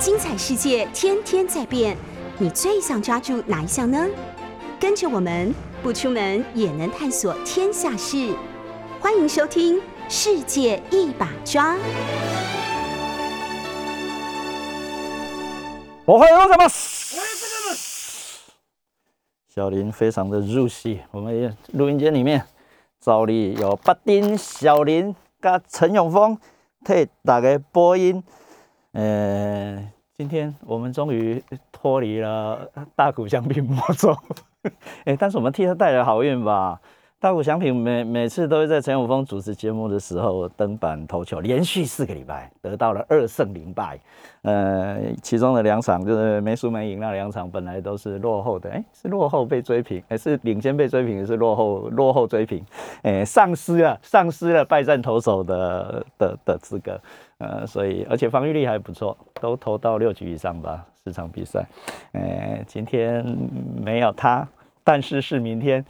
[0.00, 1.94] 精彩世界天天在变，
[2.38, 4.08] 你最想抓住哪一项呢？
[4.80, 8.34] 跟着我们不出门也能探索天下事，
[8.98, 9.76] 欢迎收听
[10.08, 11.74] 《世界一把抓》。
[16.06, 16.70] 我欢迎大家们。
[19.54, 22.42] 小林非常的入戏，我们录音间里面
[22.98, 26.38] 照例有八丁、小林加陈永峰
[26.86, 28.24] 替大家播音。
[28.92, 34.16] 呃，今天我们终于脱离了大谷翔平魔咒，
[35.06, 36.80] 哎，但是我们替他带来好运吧。
[37.20, 44.00] 大谷翔平每每次都会在陈永峰主持节目的时候登板投球，连续四个礼拜得到了二胜零败。
[44.40, 52.64] 呃，其中的两场就是没输没赢，那两场本来都是落后的，哎，是落后被追平，还是领先被追平，是落后落后追平，
[53.02, 56.98] 哎，丧失了丧失了败战投手的的的资格。
[57.40, 61.66] 呃，所以而且防御力还不错，都投到六局以上吧，四场比赛。
[62.12, 63.24] 呃，今天
[63.82, 64.46] 没有他，
[64.84, 65.84] 但是是明天。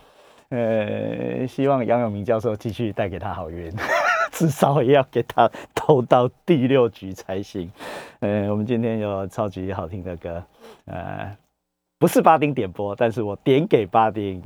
[0.50, 3.72] 呃，希望杨永明教授继续带给他好运，
[4.32, 7.70] 至少也要给他投到第六局才行。
[8.18, 10.42] 呃，我们今天有超级好听的歌，
[10.86, 11.36] 呃，
[12.00, 14.42] 不是巴丁点播，但是我点给巴丁。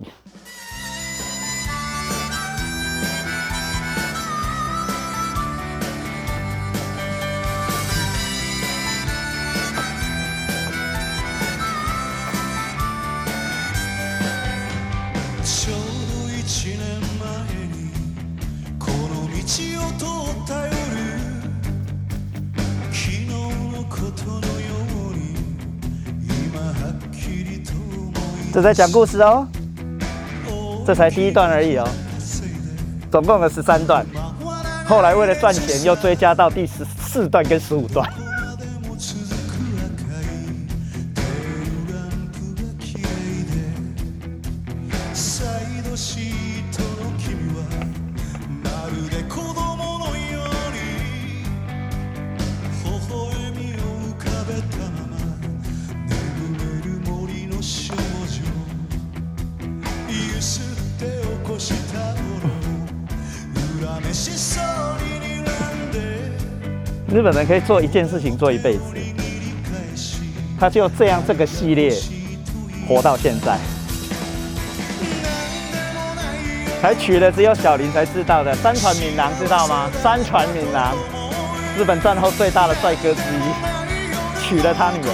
[28.55, 29.45] 这在讲故事哦，
[30.87, 31.85] 这才第一段而已哦，
[33.11, 34.07] 总共有十三段，
[34.87, 38.09] 后来为了赚钱又追加到第十四段跟十五段。
[67.24, 68.83] 日本人可以做一件事情做一辈子，
[70.61, 71.90] 他就这样这个系列
[72.86, 73.57] 活到现在，
[76.83, 79.90] 还娶了只有小林才知道的山川敏郎，知道吗？
[80.02, 80.95] 山川敏郎，
[81.79, 85.08] 日本战后最大的帅哥之一，娶了他女儿。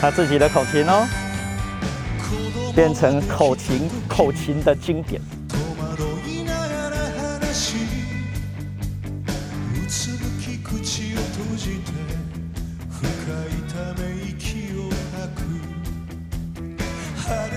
[0.00, 1.06] 他自己的口琴哦。
[2.74, 5.20] 变成口琴，口琴的经典。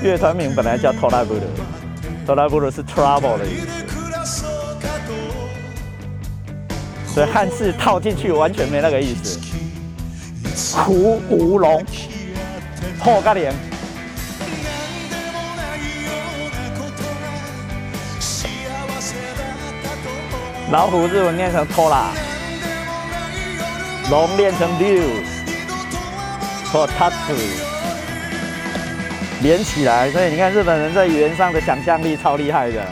[0.02, 1.42] 乐团名本来叫 t o r a b u r
[2.26, 3.68] t o r a b u r 是 trouble 的意思，
[7.14, 9.38] 所以汉字套进去完全没那个意思。
[10.78, 11.84] 胡无龙，
[12.98, 13.54] 破个脸。
[20.72, 22.12] 老虎日文念成拖拉
[24.12, 27.34] 龙念成 Liu，Totatsu，
[29.42, 32.86] 连起来，所以你看日本人在语言上的想象力超厉害的，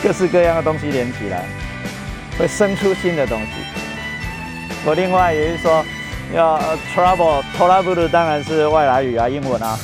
[0.00, 1.42] 各式各样的东西连起来，
[2.38, 3.46] 会生出新的东西。
[4.84, 5.84] 我另外也是说，
[6.32, 6.60] 要
[6.94, 9.76] Trouble，Trouble 当然是外来语啊，英文啊，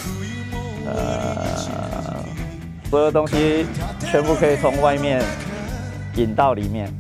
[0.87, 1.45] 呃，
[2.89, 3.67] 所有东西
[4.09, 5.21] 全部可以从外面。
[6.19, 6.93] 引到里面，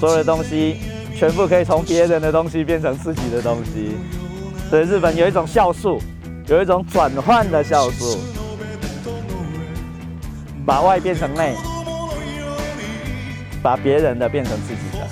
[0.00, 0.78] 所有的东西
[1.16, 3.96] 全部可以从别人的东西变成自己的东西。
[4.68, 6.00] 所以日本有一种酵素，
[6.48, 8.18] 有一种转换的酵素，
[10.66, 11.54] 把外变成内，
[13.62, 15.08] 把别人的变成自己的。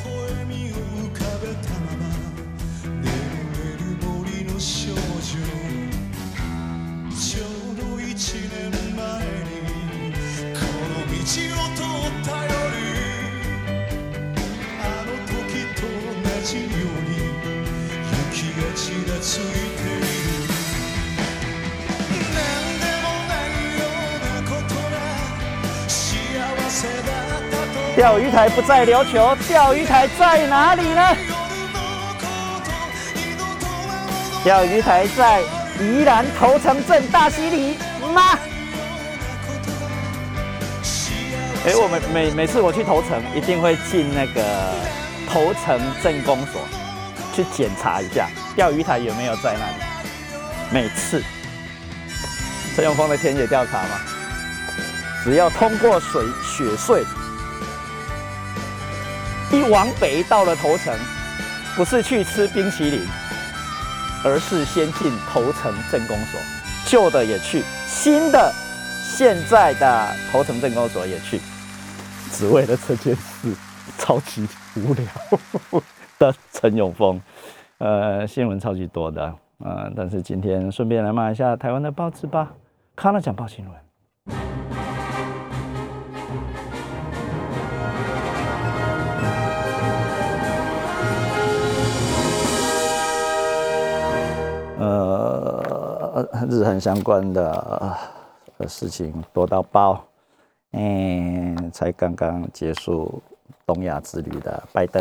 [27.96, 31.16] 钓鱼台不再琉球，钓鱼台在哪里呢？
[34.44, 35.42] 钓鱼台在
[35.80, 37.76] 宜兰头城镇大溪里
[38.14, 38.38] 吗？
[41.66, 44.42] 哎，我们每每次我去头城，一定会进那个
[45.28, 46.62] 头城镇公所
[47.38, 49.74] 去检查一下钓鱼台有没有在那里。
[50.72, 51.22] 每次
[52.74, 54.00] 陈永峰的田野调查嘛，
[55.22, 57.04] 只要通过水雪隧，
[59.52, 60.92] 一往北到了头城，
[61.76, 63.06] 不是去吃冰淇淋，
[64.24, 66.40] 而是先进头城镇公所，
[66.86, 68.52] 旧的也去，新的。
[69.16, 71.40] 现在的头城镇公所也去，
[72.36, 73.52] 只为了这件事，
[73.96, 75.04] 超级无聊
[76.18, 77.20] 的 陈永峰，
[77.78, 82.52] 呃，新闻超级多的，呃，但是今天顺便来骂一下台湾的报纸吧，
[82.96, 83.74] 看了讲报新闻。
[94.78, 97.96] 呃，日韩相关的。
[98.58, 100.04] 的事情多到爆，
[100.72, 103.22] 嗯，才刚刚结束
[103.64, 105.00] 东亚之旅的拜登，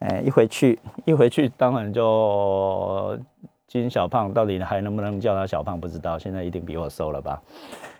[0.00, 3.18] 哎，一回去一回去，当然就
[3.66, 7.42] 金小胖到底还能不能叫他小胖不知道，现在一定比我瘦了吧，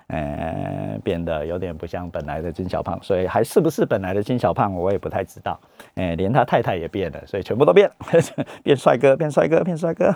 [0.09, 5.59] 嗯，变得有点不像本来的金小胖，所以还是不是本来的金小胖，我也不太知道，
[5.97, 7.91] 哎，连他太太也变了，所以全部都变，
[8.63, 10.15] 变帅哥，变帅哥，变帅哥，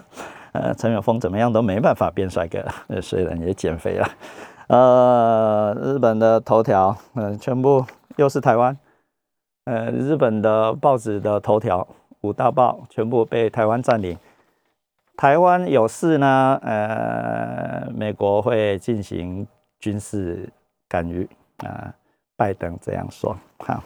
[0.52, 4.08] 呃，陈永峰怎么样都没办法变帅哥，呃，虽然也减肥了。
[4.68, 7.84] 呃，日本的头条，嗯，全部
[8.16, 8.74] 又是台湾，
[9.64, 11.86] 呃，日本的报纸的头条，
[12.22, 14.18] 五大报全部被台湾占领。
[15.16, 19.46] 台湾有事呢，呃，美国会进行
[19.78, 20.48] 军事
[20.88, 21.28] 干预
[21.58, 21.94] 啊，
[22.36, 23.36] 拜登这样说。
[23.58, 23.84] 好，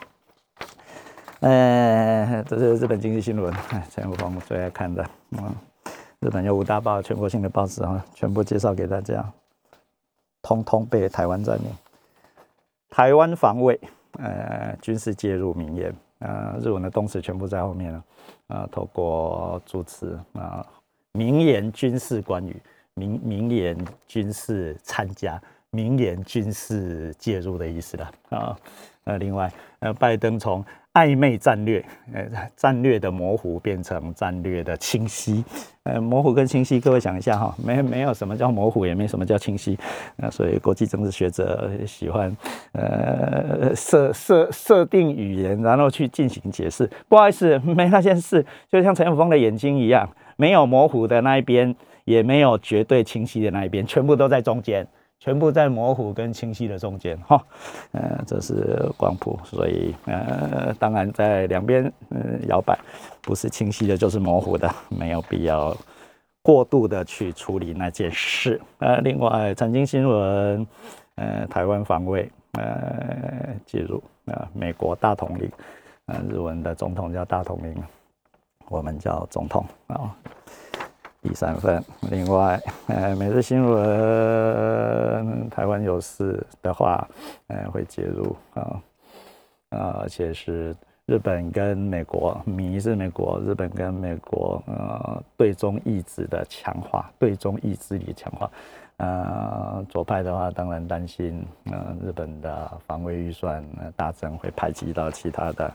[1.40, 3.52] 呃，这是日本经济新闻，
[3.90, 5.55] 陈国峰最爱看的，嗯，
[6.20, 9.23] 日本有五大报，全国性的报纸啊，全部介绍给大家。
[10.40, 11.64] 通通被台湾占领，
[12.88, 13.78] 台湾防卫，
[14.19, 18.05] 呃，军事介入，名言，呃，日文的动词全部在后面了，
[18.49, 20.67] 啊，透过助词啊，
[21.13, 22.57] 名言军事关于，
[22.95, 23.77] 名名言
[24.07, 25.41] 军事参加，
[25.71, 28.59] 名言军事介入的意思了，啊，
[29.05, 30.65] 呃，另外，呃，拜登从。
[30.97, 31.85] 暧昧战略，
[32.15, 32.27] 呃，
[32.57, 35.45] 战略的模糊变成战略的清晰，
[35.83, 39.79] 呃，模糊跟清晰，各位想一下哈，没没有什么叫模糊，也没什么叫清晰，
[40.17, 42.35] 那所以国际政治学者喜欢，
[42.73, 46.91] 呃，设设设定语言，然后去进行解释。
[47.11, 51.77] 不好意思，没那件事，就像陈永峰的眼睛一样，没有模糊的那一边，
[52.07, 54.87] 也没有绝对清晰的那一边，全部都在中间。
[55.19, 57.43] 全部在模糊跟清晰的中间，哈，
[57.93, 62.79] 呃，这是光谱，所以呃，当然在两边嗯摇摆，
[63.23, 65.77] 不是清晰的，就是模糊的，没有必要
[66.43, 68.61] 过度的去处理那件事。
[68.79, 70.67] 呃，另外，财经新闻，
[71.17, 75.51] 呃，台湾防卫，呃，介入，呃，美国大统领，
[76.07, 77.75] 呃，日文的总统叫大统领，
[78.69, 80.15] 我们叫总统啊。
[81.26, 87.05] 第三份，另外，呃，每日新闻，台湾有事的话，
[87.49, 88.81] 呃，会介入啊，
[89.70, 90.73] 啊，而且是
[91.06, 98.49] 日本跟美国，米是美国，日本跟美国，呃，对中意志的强化，对中意志力强化，
[98.99, 103.64] 呃，左派的话，当然担心，呃，日本的防卫预算
[103.97, 105.75] 大增会排挤到其他的。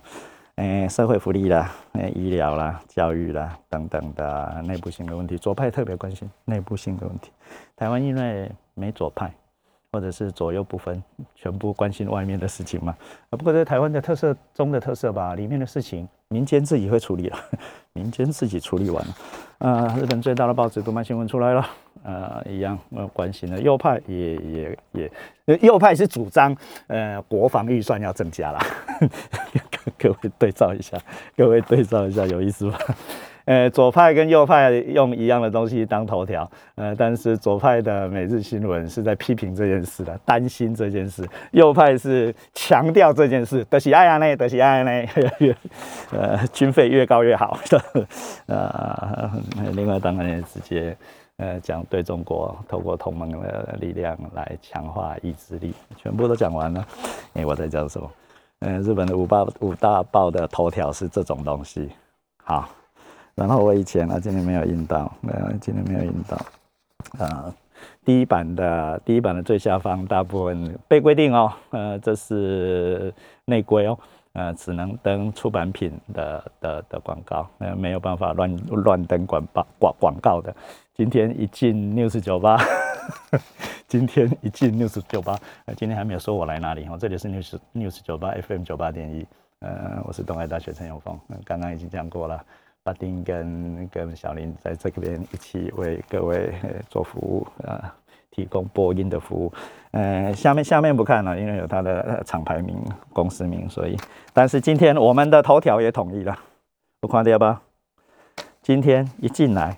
[0.62, 7.32] 诶，社会福利啦，诶，医疗啦，教育啦，等等的内部性的问题，左派特别关心内部性的问题。
[7.76, 9.34] 台湾因为没左派，
[9.92, 11.04] 或者是左右不分，
[11.34, 12.96] 全部关心外面的事情嘛。
[13.32, 17.38] 啊，不过在台湾的特色中的特色吧，里面的事情民间自己会处理了，
[17.94, 19.16] 民间自己处理完了。
[19.68, 21.66] 啊，日本最大的报纸《读卖新闻》出来了，
[22.04, 24.78] 呃，一样呃关心的右派也也
[25.46, 26.56] 也，右派是主张
[26.88, 28.60] 呃国防预算要增加了。
[29.98, 30.98] 各位对照一下，
[31.36, 32.78] 各位对照一下，有意思吧？
[33.46, 44.92] 呃，左派跟右派用一样的东西当头条，呃，但是左派的每日新闻是在批评这件事的，担心这件事；右派是强调这件事，德喜爱呀呢，德喜爱呢，
[46.14, 47.58] 呃，军费越高越好，
[48.46, 49.32] 呃，
[49.74, 50.96] 另外当然也直接
[51.38, 56.86] 呃讲对中国透过同盟的力量来强化意志力，全部都讲完了。
[57.34, 58.12] 哎，我在讲什么？
[58.60, 61.90] 嗯，日本的五报五大报的头条是这种东西，
[62.44, 62.70] 好，
[63.34, 67.52] 然后我以前呢，今天没有印到，没呃，今天没有印到，啊，
[68.06, 73.12] 第一版的第一版的最下方大部分被规定哦，呃，这是
[73.46, 73.98] 内规哦，
[74.34, 80.56] 呃，只能登出版品的的的广告，呃，没有办法乱乱登广报广广告的。
[81.02, 82.64] 今天一进 news 酒吧。
[83.90, 85.36] 今天一进 news 九八，
[85.76, 89.26] 今天还没有说我来哪里哈，这里是 news news 九八 FM 九八点一，
[89.62, 92.40] 呃，我是东海大学陈永峰，刚刚已经讲过了，
[92.84, 96.54] 巴丁跟跟小林在这边一起为各位
[96.88, 97.96] 做服务啊。
[98.30, 99.52] 提供播音的服务，
[99.90, 102.78] 呃，下面下面不看了，因为有它的厂牌名、
[103.12, 103.98] 公司名，所以，
[104.34, 106.38] 但是今天我们的头条也统一了，
[107.00, 107.64] 不看掉吧？
[108.62, 109.76] 今天一进来，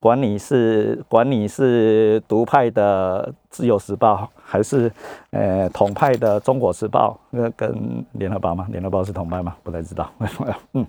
[0.00, 4.90] 管你是管你是独派的《自由时报》，还是
[5.30, 7.70] 呃统派的《中国时报》，那跟
[8.12, 8.66] 《联合报》吗？
[8.72, 9.54] 《联合报》是统派吗？
[9.62, 10.86] 不太知道，为什么嗯，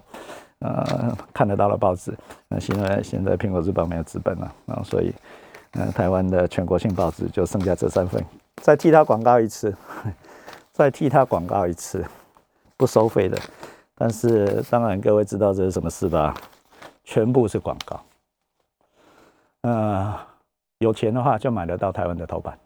[0.59, 5.13] 呃，看得到的报纸，那现在现在《苹果日报》没有资本了然后，所以。
[5.73, 8.21] 呃，台湾的全国性报纸就剩下这三份，
[8.57, 9.73] 再替他广告一次，
[10.73, 12.03] 再替他广告一次，
[12.75, 13.37] 不收费的。
[13.95, 16.35] 但是当然各位知道这是什么事吧？
[17.05, 17.97] 全部是广告。
[19.61, 20.19] 呃，
[20.79, 22.57] 有钱的话就买得到台湾的头版，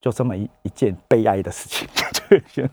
[0.00, 1.88] 就这么一一件悲哀的事情。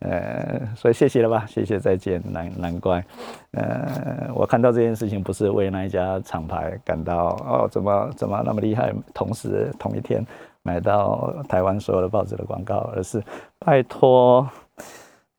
[0.00, 3.04] 呃，所以谢谢了吧，谢谢再见，难难怪，
[3.52, 10.24] 呃，我看到这件事情不是为那一家厂牌感到哦，怎么怎么那么厉害，同时同一天
[10.62, 13.22] 买到台湾所有的报纸的广告，而是
[13.60, 14.48] 拜托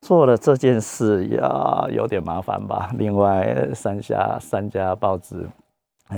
[0.04, 2.90] 做了这件事呀，有点麻烦吧。
[2.98, 5.48] 另外三家三家报纸，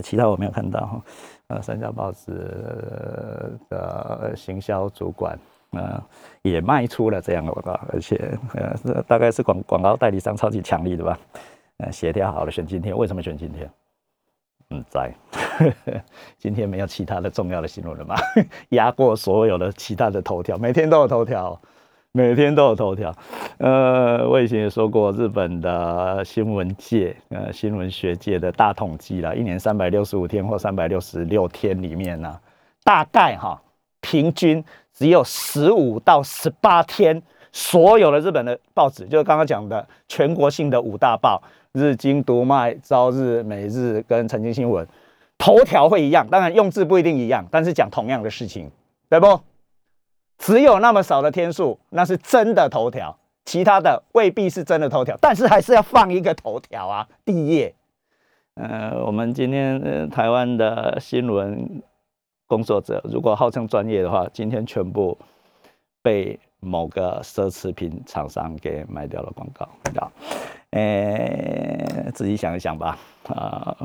[0.03, 1.03] 其他我没有看到哈，
[1.47, 2.33] 呃，三家报纸
[3.71, 5.39] 的行销主管。
[5.71, 6.03] 呃，
[6.43, 11.17] 也卖出了这样的广告，而且呃，大概是广广告代理商超级强力的吧？
[11.77, 13.71] 呃，协调好了选今天，为什么选今天？
[14.71, 15.15] 嗯，在
[16.39, 18.17] 今天没有其他的重要的新闻了吗？
[18.71, 21.61] 压过所有的其他的头条，每天都有头条，
[22.17, 23.15] 每天都有头条。
[23.59, 32.35] 呃，我以前也说过，日本的新闻界，呃，新闻学界的大统计了，一年三百六十五天或三百六十六天里面呢，
[32.83, 33.61] 大概哈，
[34.01, 34.65] 平均。
[34.95, 41.43] 只有十五到十八天，所有的日本的报纸，就是刚刚讲的全国性的五大报，
[41.73, 44.89] 日经、读卖、朝日、每日跟财经新闻，
[45.37, 48.71] 头条会一样，当然用字不一定一样，但是讲同样的事情，
[49.11, 49.39] 对不？
[50.39, 57.75] 只有那么少的天数，那是真的头条，其他的未必是真的头条，但是还是要放一个头条啊，第一页。
[58.55, 61.83] 呃，我们今天台湾的新闻。
[62.49, 65.19] 工作者如果号称专业的话，今天全部
[66.01, 69.69] 被某个奢侈品厂商给卖掉了广告，
[70.01, 70.07] 啊，
[70.71, 73.77] 诶，自己想一想吧，啊，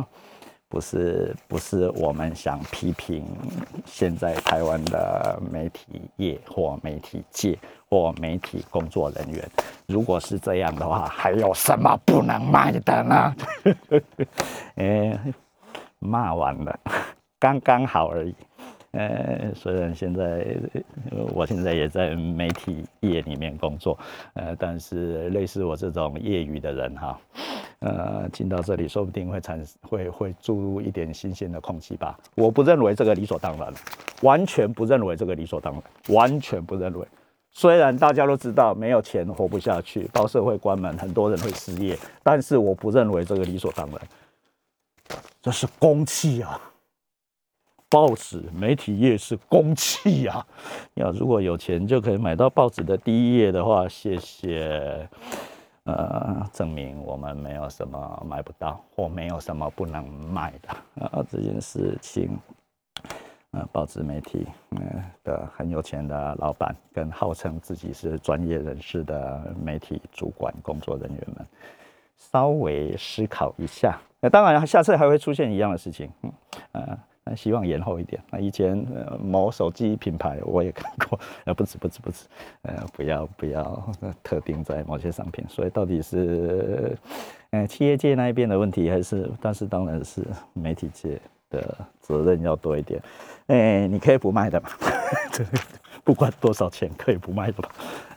[0.72, 3.28] 不是不是我们想批评
[3.86, 7.60] 现在台湾的媒体业或媒体界
[7.90, 9.46] 或媒体工作人员，
[9.86, 13.36] 如果是这样的话，还有什么不能卖的呢？
[14.80, 15.20] 诶，
[16.00, 16.80] 骂完了，
[17.38, 18.34] 刚刚好而已。
[18.91, 20.45] 呃，虽然现在
[21.33, 23.98] 我现在也在媒体业里面工作，
[24.33, 27.19] 呃，但是类似我这种业余的人哈，
[27.79, 32.19] 呃，进到这里说不定会产会会注入一点新鲜的空气吧。
[32.36, 33.74] 我不认为这个理所当然，
[34.24, 35.83] 完全不认为这个理所当然，
[36.13, 37.07] 完全不认为。
[37.53, 44.00] 虽然大家都知道没有钱活不下去，报社会关门，很多人会失业，但是我不认为这个理所当然，
[45.41, 46.60] 这是公器啊。
[47.91, 50.43] 报纸媒体业是公器呀，
[50.95, 55.10] 要如果有钱就可以买到报纸的第一页的话，谢谢。
[55.83, 60.69] 呃，证明我们没有什么买不到或没有什么不能卖的
[61.05, 62.39] 啊，这件事情。
[63.50, 71.45] 呃，报纸媒体呃的很有钱的老板跟号称自己是专业人士的媒体主管工作人员们，
[72.15, 74.00] 稍微思考一下。
[74.21, 76.10] 那当然，下次还会出现一样的事情。
[76.21, 76.31] 嗯，
[76.71, 77.00] 呃。
[77.24, 78.22] 那希望延后一点。
[78.32, 82.25] 那以前呃某手机品牌我也看过， 呃，不止不止不止，
[82.63, 83.92] 呃，不要不要
[84.24, 85.46] 特定在某些商品。
[85.48, 86.98] 所以到底是，
[87.51, 89.30] 呃，企业界那一边的问题，还是？
[89.40, 93.00] 但是当然是媒体界的责任要多一点。
[93.48, 94.70] 哎，你可以不卖的嘛，
[96.04, 97.70] 不管多少钱可以不卖的吧？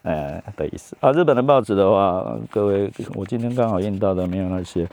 [0.02, 0.96] 呃的意思。
[1.00, 4.88] 啊，日本的报纸的话，各位，我今天刚好印到的没有那些。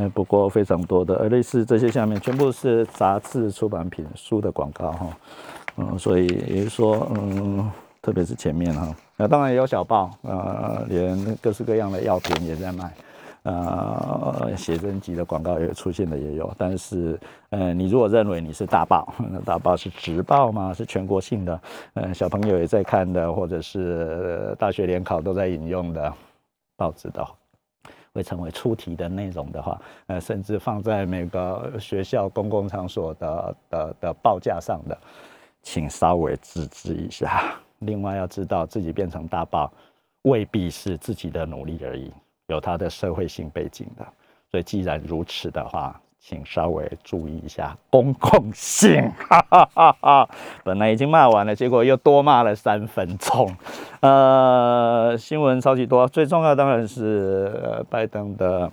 [0.00, 5.06] 嗯，不过非常多的，而类似这些下面全部是杂志、出版品、书的广告哈，
[5.76, 7.68] 嗯，所以也就是说，嗯，
[8.00, 12.92] 特别是前面哈，那当然也有小报，呃，连各式各样的药品也在卖，
[13.42, 17.18] 呃，写真集的广告也出现的也有，但是，
[17.50, 20.72] 呃，你如果认为你是大报，那大报是直报吗？
[20.72, 21.60] 是全国性的，
[21.94, 26.12] 嗯，小朋友也在看的，或者是大学联考都在引用的
[26.76, 27.26] 报纸的。
[28.12, 34.98] 会成为出题的内容的话，呃，甚至放在每个学校公共场所的的的报价上的，
[35.62, 37.54] 请稍微自知一下。
[37.80, 39.72] 另外要知道自己变成大爆，
[40.22, 42.12] 未必是自己的努力而已，
[42.48, 44.06] 有它的社会性背景的。
[44.50, 49.10] 所以既然如此的话，请稍微注意一下公共性。
[49.28, 50.28] 哈哈哈哈
[50.64, 53.54] 本来已经骂完了，结果又多骂了三分钟。
[54.00, 58.70] 呃，新闻超级多，最重要当然是拜登的。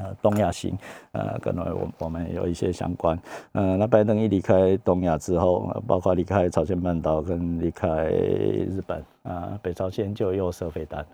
[0.00, 0.78] 呃，东亚行，
[1.10, 3.18] 呃，可能我我们有一些相关，
[3.50, 11.04] 呃，那拜登一离开东亚之后，包括离开朝鲜半岛跟离开日本，啊，北朝鲜就又射飞弹，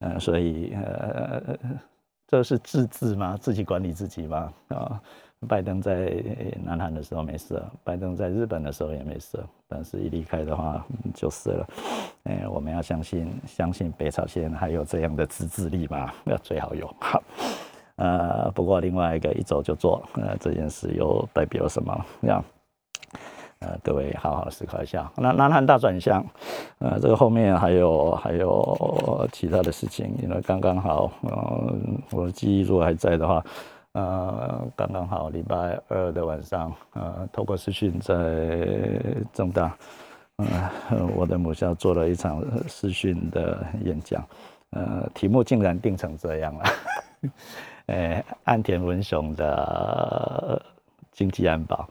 [0.00, 1.56] 呃，所以呃，
[2.26, 3.36] 这是自治吗？
[3.40, 4.52] 自己管理自己吗？
[4.68, 5.00] 啊？
[5.46, 6.10] 拜登在
[6.64, 11.68] 南韩的时候没事，拜登在日本的时候也没事，但是一离开的话就是了。
[12.24, 16.10] 哎，我们要相信，相信北朝鲜还有这样的自制力嘛？
[16.24, 16.86] 那最好有。
[17.00, 17.22] 好，
[17.96, 22.04] 呃，不过另外一个一走就做，呃，这件事又代表什么？
[22.22, 22.42] 这样，
[23.60, 25.10] 呃，各位好好思考一下。
[25.16, 26.24] 那南韩大转向，
[26.78, 33.44] 呃，这个后面还有还有其他的事情，因为刚刚好，嗯，我的记忆如果还在的话。
[33.92, 38.14] 呃，刚刚好，礼拜二的晚上，呃，透过视讯在
[39.32, 39.74] 正大，
[40.36, 40.70] 呃，
[41.16, 44.22] 我的母校做了一场视讯的演讲，
[44.72, 46.64] 呃，题目竟然定成这样了，
[47.86, 50.60] 呃， 岸田文雄的
[51.12, 51.88] 经济安保，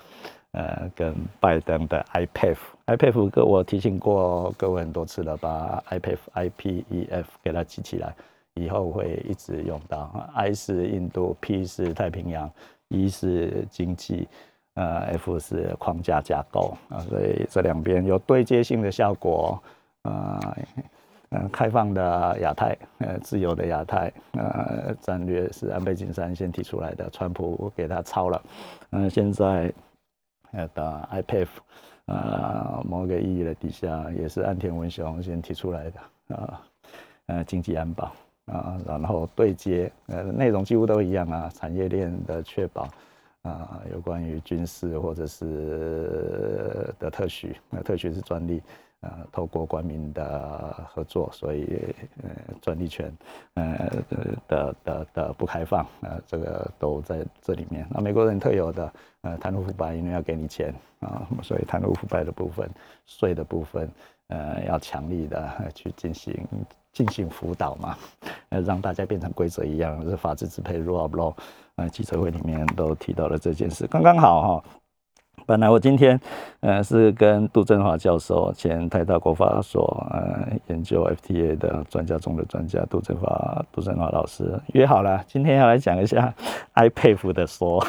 [0.55, 8.15] 呃，跟拜登的 IPF，IPF 各我提醒过各位很多次了，把 IPF，IPEF 给它记起来。
[8.53, 12.49] 以后会一直用到，I 是印度，P 是太平洋
[12.87, 14.29] ，E 是经济，
[14.75, 19.61] 呃，F 是框架架构啊，所以这两边有对接性的效果，
[20.03, 20.39] 呃，
[21.31, 28.41] 嗯，开放的亚太，呃，自由的亚太，呃，战略是安倍晋三先提出来的，川普给他抄了，
[28.91, 29.69] 嗯，现在
[30.51, 31.47] 呃的 IPF，
[32.05, 36.61] 啊，某个意义的底下也是岸田文雄先提出来的啊，
[37.27, 38.11] 呃，经济安保。
[38.45, 42.87] 啊，然后对接，呃，内容几乎都一样啊，产业链的确保，
[43.41, 48.61] 啊，有关于军事或者是的特许，那特许是专利，
[49.01, 52.29] 呃，透过官民的合作，所以呃，
[52.61, 53.11] 专利权，
[53.53, 54.03] 呃
[54.47, 57.87] 的的的不开放，呃，这个都在这里面。
[57.89, 62.69] 那美国人特有的，呃，贪污腐败，因为要给你钱啊，所以贪污腐败的部分，
[63.05, 63.89] 税的部分，
[64.27, 66.47] 呃，要强力的去进行。
[66.95, 67.97] 进行辅导嘛，
[68.47, 71.35] 呃，让大家变成规则一样，是法治支配 rule of law。
[71.75, 74.63] 呃，记者会里面都提到了这件事，刚刚好哈。
[75.45, 76.19] 本来我今天，
[76.61, 86.33] 呃，是跟杜振华教授，前台大国法所呃研究 FTA 的专家中的专家，杜振华杜振华老师约好了，今天要来讲一下
[86.73, 87.85] I 佩服的说。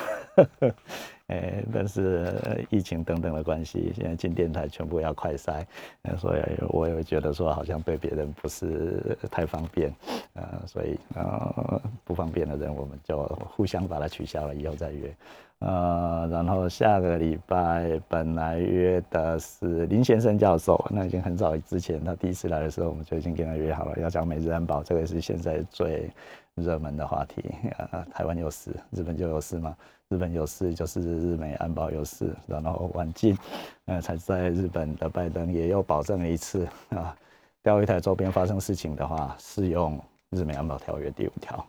[1.29, 5.65] 哎，但是疫情等等的关系，现在进电台全部要快筛，
[6.17, 9.93] 所以我也觉得说好像对别人不是太方便，
[10.35, 13.25] 呃，所以呃不方便的人我们就
[13.57, 15.13] 互相把它取消了，以后再约，
[15.59, 26.09] 呃，然后下个礼拜本来约的是林先生教授，那已经很早之前他第一次来的时候，我们就已经跟他约好了，要讲美日安保，这个是现在最
[26.55, 27.43] 热门的话题，
[27.91, 29.77] 呃，台湾有事，日本就有事吗？
[30.09, 33.37] 日本有事就是日美安保有事，然后晚近，
[33.87, 37.17] 呃，才在日本的拜登也又保证了一次啊，
[37.61, 41.67] 钓鱼台周边发生事情的话，适用日美安保条约第五条。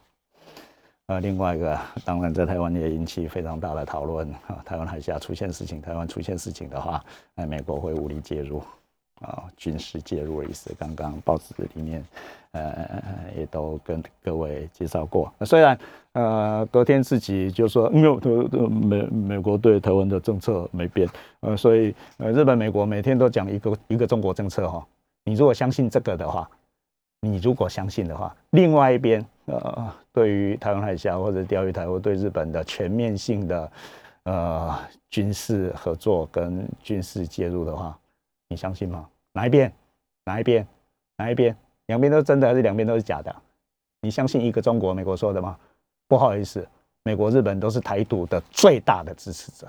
[1.07, 8.61] 呃，另外一个当然在台湾也引起非常大的讨论啊，台湾海峡出现事情，台湾出现事情的话，那美国会武力介入。
[9.21, 12.05] 啊，军事介入的意思，刚刚报纸里面，
[12.51, 13.01] 呃，
[13.35, 15.33] 也都跟各位介绍过。
[15.41, 15.77] 虽然，
[16.11, 18.15] 呃，隔天自己就说没有，
[18.69, 24.85] 美美国对台湾的政策没变，呃，所以，呃，日本、美国每天都讲一个一个中国政策哈。
[25.23, 26.47] 你如果相信这个的话，
[27.21, 33.71] 你如果相信的话，另外一边，呃，对于台湾海峡或者钓鱼台或对日本的全面性的，
[34.25, 34.77] 呃，
[35.09, 37.97] 军事合作跟军事介入的话。
[38.49, 39.09] 你相信吗？
[39.33, 39.71] 哪一边？
[40.25, 40.67] 哪一边？
[41.17, 41.55] 哪一边？
[41.87, 43.35] 两边都是真的，还是两边都是假的？
[44.01, 44.93] 你相信一个中国？
[44.93, 45.57] 美国说的吗？
[46.07, 46.67] 不好意思，
[47.03, 49.67] 美国、日本都是台独的最大的支持者，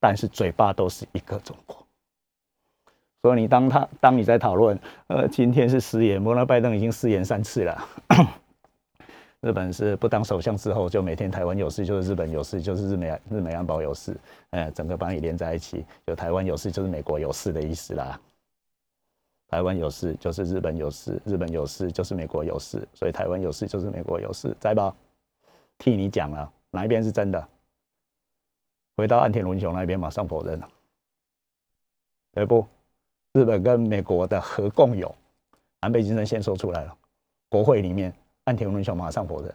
[0.00, 1.76] 但是嘴巴都是一个中国。
[3.22, 7.88] 所以你当他当你在讨论，呃，今天是失言，摩纳拜登已经失言三次了。
[9.44, 14.16] 日本是不当首相之后，就每天台湾有事就是日本有事，就是日美日美安保有事，
[14.48, 18.18] 呃，整个把你连在一起，就台湾有事就是美国有事的意思啦。
[19.48, 24.96] 台湾有事就是日本有事，日本有事就是美国有事，所以台湾有事就是美国有事，在吧？
[25.76, 27.46] 替你讲了，哪一边是真的？
[28.96, 30.68] 回到岸田文雄那边马上否认了，
[32.32, 32.66] 对不？
[33.34, 35.14] 日本跟美国的核共有，
[35.80, 36.96] 安倍晋三先说出来了，
[37.50, 38.10] 国会里面
[38.44, 39.54] 岸田文雄马上否认，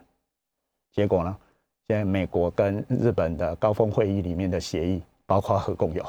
[0.91, 1.37] 结果呢？
[1.87, 6.05] 现在美国跟日本的高峰会议里面的协议，包括核共有。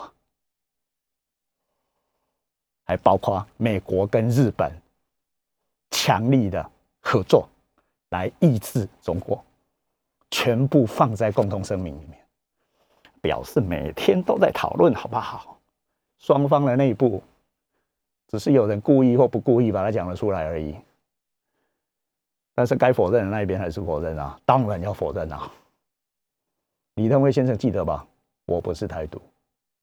[2.85, 4.73] 还包括美国跟日本
[5.91, 7.49] 强力的合作，
[8.11, 9.43] 来抑制中国，
[10.31, 12.19] 全部放在共同声明里面，
[13.23, 15.59] 表示每天都在讨论，好不好？
[16.19, 17.23] 双方的内部，
[18.29, 20.75] 只是有人故意或不故意把它讲了出来而已。
[22.61, 25.51] 但是该否认的那一边还是否认啊，当然要否认啊。
[26.97, 28.07] 李登辉先生记得吧？
[28.45, 29.19] 我不是台独。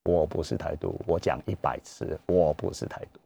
[0.03, 3.19] 我不是台独，我讲一百次，我不是台独，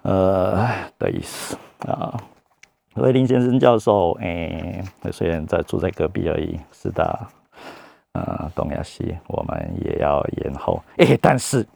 [0.00, 0.66] 呃
[0.98, 2.18] 的意思啊。
[2.94, 7.26] 所以林先生教授，哎，虽然在住在隔壁而已，是的，
[8.12, 11.66] 呃，东亚西，我们也要延后，哎，但是，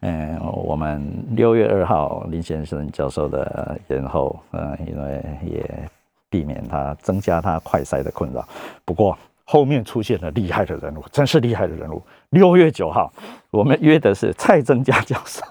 [0.00, 5.88] 嗯，我们六月二号林先生教授的延后，嗯，因为也
[6.30, 8.46] 避免他增加他快筛的困扰，
[8.84, 9.16] 不过。
[9.50, 12.02] 后面出现了厉害的人物，真是厉害的人物。
[12.28, 13.10] 六月九号，
[13.50, 15.42] 我们约的是蔡增佳教授，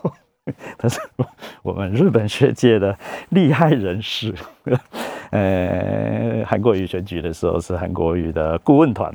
[0.77, 0.99] 他是
[1.61, 2.97] 我们日本学界的
[3.29, 4.33] 厉害人士。
[5.29, 9.13] 呃，韩国瑜选举的时候是韩国瑜的顾问团，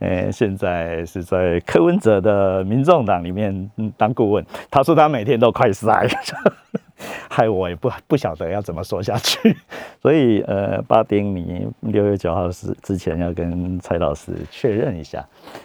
[0.00, 4.44] 呃，现在是在柯文哲的民众党里面当顾问。
[4.70, 6.06] 他说他每天都快塞。
[7.28, 9.54] 害我也不不晓得要怎么说下去，
[10.00, 15.22] 所以呃，巴丁，你六月九号是之前要跟蔡老师确认一下，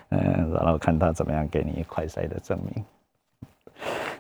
[0.10, 2.84] 嗯，然后看他怎么样给你快筛的证明。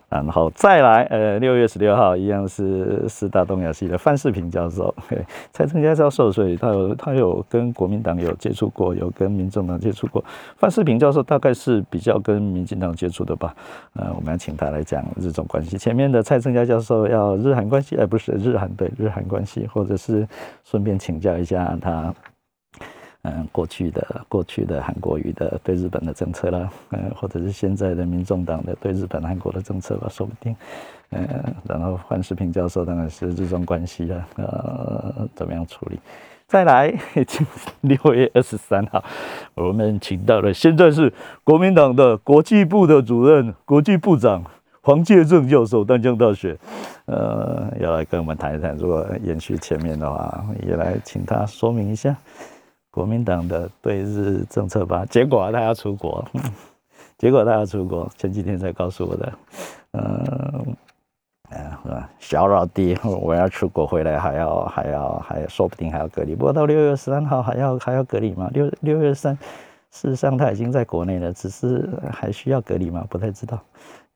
[0.09, 4.93] 然后再来，呃，六月十六号一样是四大东亚系的范世平教授，
[5.53, 10.21] 蔡正佳教授，所以他有他有跟国民党有接触过，有跟民众党接触过。
[10.57, 13.55] 范世平教授大概是比较跟民进党接触的吧，
[13.93, 15.77] 呃，我们要请他来讲日中关系。
[15.77, 20.27] 前面的蔡正佳教授要日韩关系，而不是日韩对日韩关系，或者是
[20.65, 22.13] 顺便请教一下他。
[23.23, 30.55] 嗯，过去的过去的韩国瑜的对日本的政策啦，嗯，或者是现在的民众党的对日本、韩国的政策吧，说不定。
[31.11, 31.27] 嗯，
[31.67, 35.99] 然后范世平教授当然是日中关系了，呃，怎么样处理？
[36.47, 36.93] 再来，
[37.81, 39.03] 六月二十三号，
[39.55, 44.43] 我们请到了现在是国民党的国际部的主任、国际部长
[44.81, 46.57] 黄介正教授，淡江大学，
[47.05, 48.75] 呃，要来跟我们谈一谈。
[48.75, 52.15] 如果延续前面的话，也来请他说明一下。
[52.91, 56.23] 国民党的对日政策吧，结果他要出国，
[57.17, 59.33] 结果他要出国，前几天才告诉我的，
[59.93, 60.75] 嗯，
[61.49, 68.49] 嗯，小老弟，我要出国回来还要还要还说不定还要隔离，不过到六月十三号还要还要隔离吗？
[68.53, 69.33] 六六月三，
[69.91, 73.05] 事实上他已经在国内了，只是还需要隔离吗？
[73.09, 73.57] 不太知道，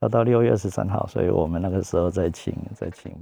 [0.02, 3.16] 要到六月十三号，所以我们那个时候再请再请。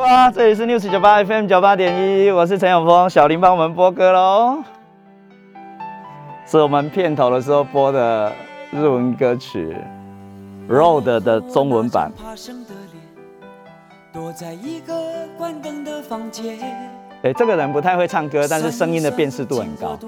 [0.00, 4.62] 哇，这里是 News 九八 FM 九八点一，我是陈永峰，小林帮我们播歌喽，
[6.46, 8.32] 是我们片头的时候播的
[8.72, 9.76] 日文歌曲
[10.72, 12.10] 《Road》的中文版。
[17.22, 19.98] 哎，这个人不太会唱歌，但是声音的辨识度很高。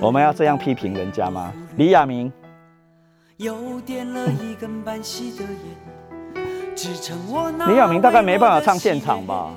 [0.00, 1.52] 我们要这样批评人家吗？
[1.76, 2.32] 李亚明。
[7.66, 9.50] 李亚明大概没办法唱现场吧。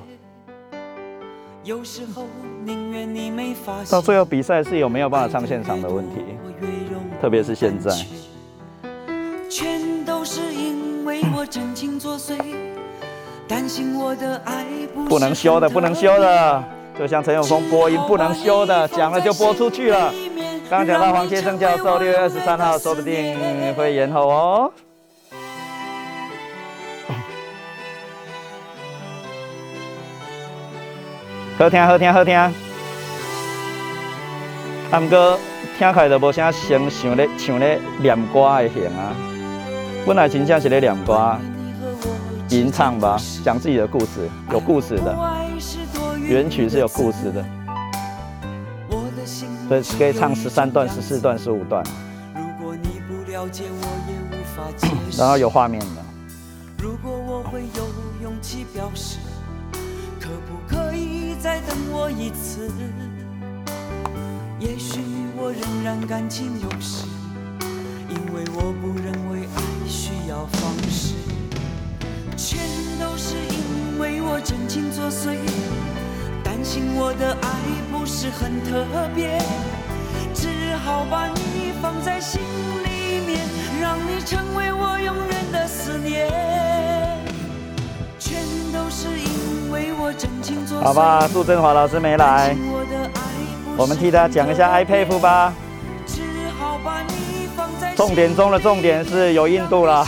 [3.89, 6.21] 到最后比赛是有没有办法唱现场的问题，
[7.21, 7.91] 特别是现在。
[15.07, 16.63] 不能修的，不能修的，
[16.97, 20.13] 就像陈永峰播音不能修的，讲了就播出去了。
[20.69, 23.35] 刚刚讲到黄先生教授六月二十三号，说不定
[23.75, 24.71] 会延后哦。
[31.59, 32.49] 好听好听好听，啊，
[34.93, 35.37] 毋过
[35.77, 39.13] 听起来就无啥像像咧唱咧念歌的型啊。
[40.07, 41.35] 本来真正是咧念歌，
[42.47, 45.13] 吟唱吧，讲自己的故事，有故事的。
[46.21, 47.43] 原曲是有故事的，
[49.67, 51.83] 所以可以唱十三段、十四段、十五段，
[55.17, 55.87] 然后有画面的。
[56.77, 57.83] 如果我会有
[58.23, 59.17] 勇气表示。
[61.69, 62.71] 等我一次？
[64.59, 64.99] 也许
[65.37, 67.05] 我仍然感情用事，
[68.09, 71.13] 因为我不认为爱需要方式，
[72.35, 72.59] 全
[72.99, 75.37] 都是因为我真情作祟，
[76.43, 77.47] 担心我的爱
[77.91, 79.37] 不是很特别，
[80.33, 82.41] 只好把你放在心
[82.83, 83.45] 里面，
[83.79, 86.27] 让你成为我永远的思念，
[90.81, 92.55] 好吧，杜振华老师没来，
[93.77, 95.53] 我们替他讲一下 iPad 吧。
[97.95, 100.07] 重点中的重点是有印度了，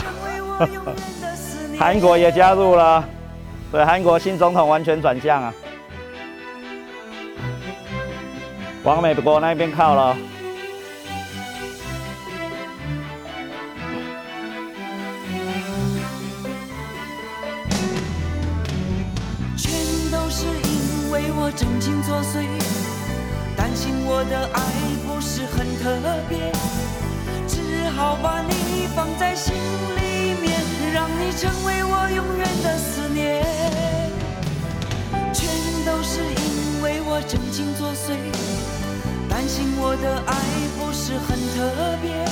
[1.78, 3.04] 韩国也加入了，
[3.70, 5.52] 对，韩国新总统完全转向啊，
[8.82, 10.16] 往美国那边靠了。
[21.12, 22.40] 为我真情作祟，
[23.54, 24.60] 担心我的爱
[25.04, 25.92] 不是很特
[26.26, 26.50] 别，
[27.46, 30.58] 只好把你放在心里面，
[30.94, 33.44] 让你成为我永远的思念。
[35.34, 35.46] 全
[35.84, 38.16] 都是因为我真情作祟，
[39.28, 40.32] 担心我的爱
[40.80, 42.24] 不是很特别，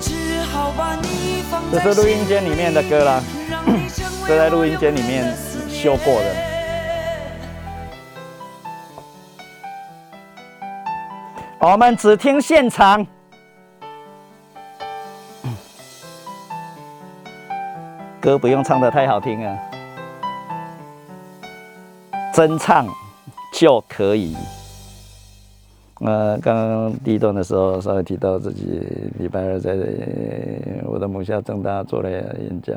[0.00, 3.22] 只好把你放在这是录音间里面的歌啦，
[4.26, 5.36] 这在录音间里面
[5.68, 6.51] 修过的。
[11.64, 13.06] 我们只听现场，
[18.20, 19.56] 歌不用唱的太好听啊，
[22.34, 22.84] 真唱
[23.54, 24.36] 就可以。
[26.00, 28.82] 呃，刚刚第一段的时候稍微提到自己
[29.20, 29.76] 礼拜二在
[30.82, 32.76] 我的母校正大做了演讲，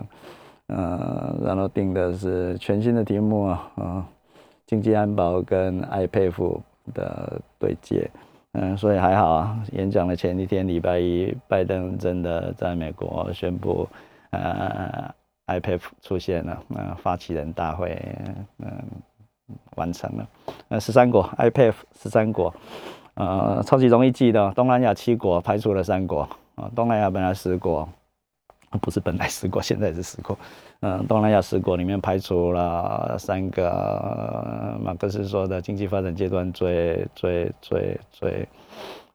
[0.67, 4.05] 呃，然后定的是全新的题目啊，啊，
[4.67, 6.61] 经济安保跟爱佩服
[6.93, 8.07] 的对接。
[8.57, 9.59] 嗯，所以还好啊。
[9.73, 13.87] 演讲的前一天，礼拜一，拜登真的在美国宣布，
[14.29, 15.13] 呃
[15.47, 18.01] ，IPF 出现了，呃，发起人大会，
[18.59, 18.83] 嗯，
[19.75, 20.27] 完成了。
[20.69, 22.53] 呃，十三国，IPF 十三国，
[23.15, 26.21] 呃，超级容易记的，东南亚七国排除了三国，
[26.55, 27.87] 啊，东南亚本来十国，
[28.81, 30.37] 不是本来十国，现在是十国。
[30.81, 38.47] 嗯，东南亚十国里面排除了三个，马克思说的经济发展阶段最最最最，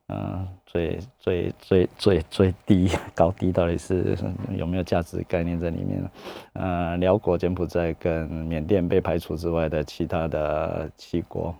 [0.09, 4.16] 嗯，最最最最最低高低到底是
[4.57, 6.11] 有没有价值概念在里面？
[6.55, 11.55] 呃，辽国、柬埔寨跟缅甸被排除之外的其他的七国，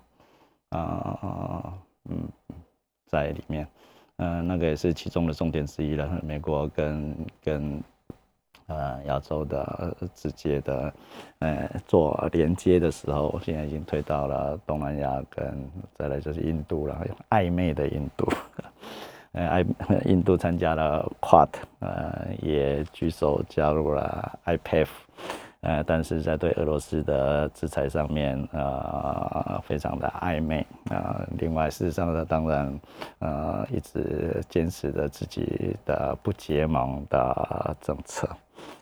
[0.71, 1.73] 啊，
[2.09, 2.17] 嗯，
[3.07, 3.69] 在里面，
[4.17, 6.21] 嗯，那个也是其中的重点之一了。
[6.25, 7.81] 美国跟跟。
[8.71, 10.95] 呃，亚洲的直接的，
[11.41, 18.29] 呃，做连接的时候，现在已经推到了东南亚，跟再来就是印度了，暧昧的印度，
[19.33, 19.67] 呃，爱
[20.05, 21.49] 印度参加了 QUAD，
[21.81, 24.89] 呃，也举手加入了 IPF，
[25.63, 32.81] 呃，但是在对俄罗斯的制裁上面，呃，非常的暧昧，啊，另外事实上呢，当然，
[33.19, 38.29] 呃，一直坚持着自己的不结盟的政策。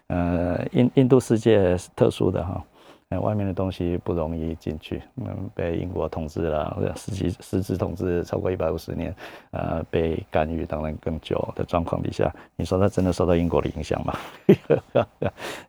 [0.09, 2.65] 呃，印印度世界是特殊的哈，
[3.11, 9.15] 呃，外面的东西不容易进去，嗯，被英国统治了，实际实质统治超过一百五十年，
[9.51, 14.15] 呃，被干预当然更久的状况底下，你说他真的受到英国的影响吗？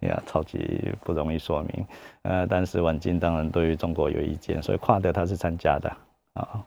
[0.02, 1.86] 呀，超级不容易说明，
[2.24, 5.92] 呃，但是晚金当然对于中国有意见，所以跨德他是参加的
[6.34, 6.66] 啊。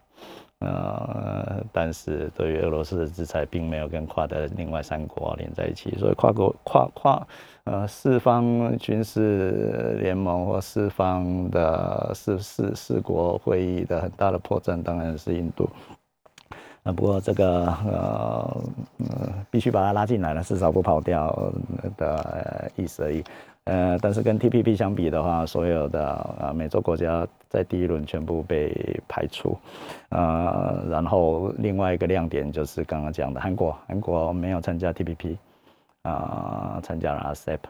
[0.60, 7.26] 呃，但是对于俄罗斯的制裁，并没有跟跨的另外三国连在一起，所以跨国跨跨
[7.64, 15.68] 呃四方军事联盟或四方的四四四国会议的很大的破绽，当然是印度。
[16.82, 18.62] 那不过这个呃
[18.98, 21.52] 呃必须把它拉进来了，至少不跑掉
[21.96, 23.22] 的意思而已。
[23.64, 26.04] 呃，但是跟 TPP 相比的话，所有的
[26.40, 29.56] 啊美洲国家在第一轮全部被排除，
[30.08, 35.36] 呃，然后另外一个亮点就是刚刚讲的韩国，韩国没有参加 TPP，
[36.02, 37.60] 啊，参加了 ASEP，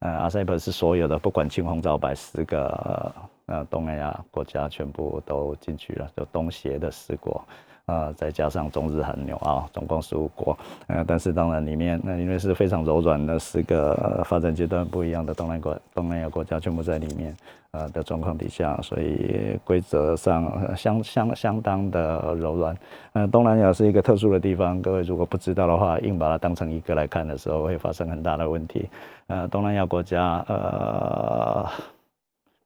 [0.00, 3.14] 呃，ASEP 是所有的不管青红皂白十个
[3.46, 7.42] 呃东南亚国家全部都进去了，就东协的十国。
[7.88, 10.56] 啊，再加上中日韩纽澳，总共十五国。
[10.88, 17.34] 呃，但是当然里面，那因为是非常柔软的四个发展阶段不一样的东南国东南亚国家全部在里面，
[17.70, 22.76] 呃的状况底下，所以规则上相相相当的柔软。
[23.14, 28.86] 呃，东南亚是一个特殊的地方，各位如果不知道的话，硬把它当成一个来看的时候，会发生很大的问题。
[29.28, 31.66] 呃，东南亚国家，呃，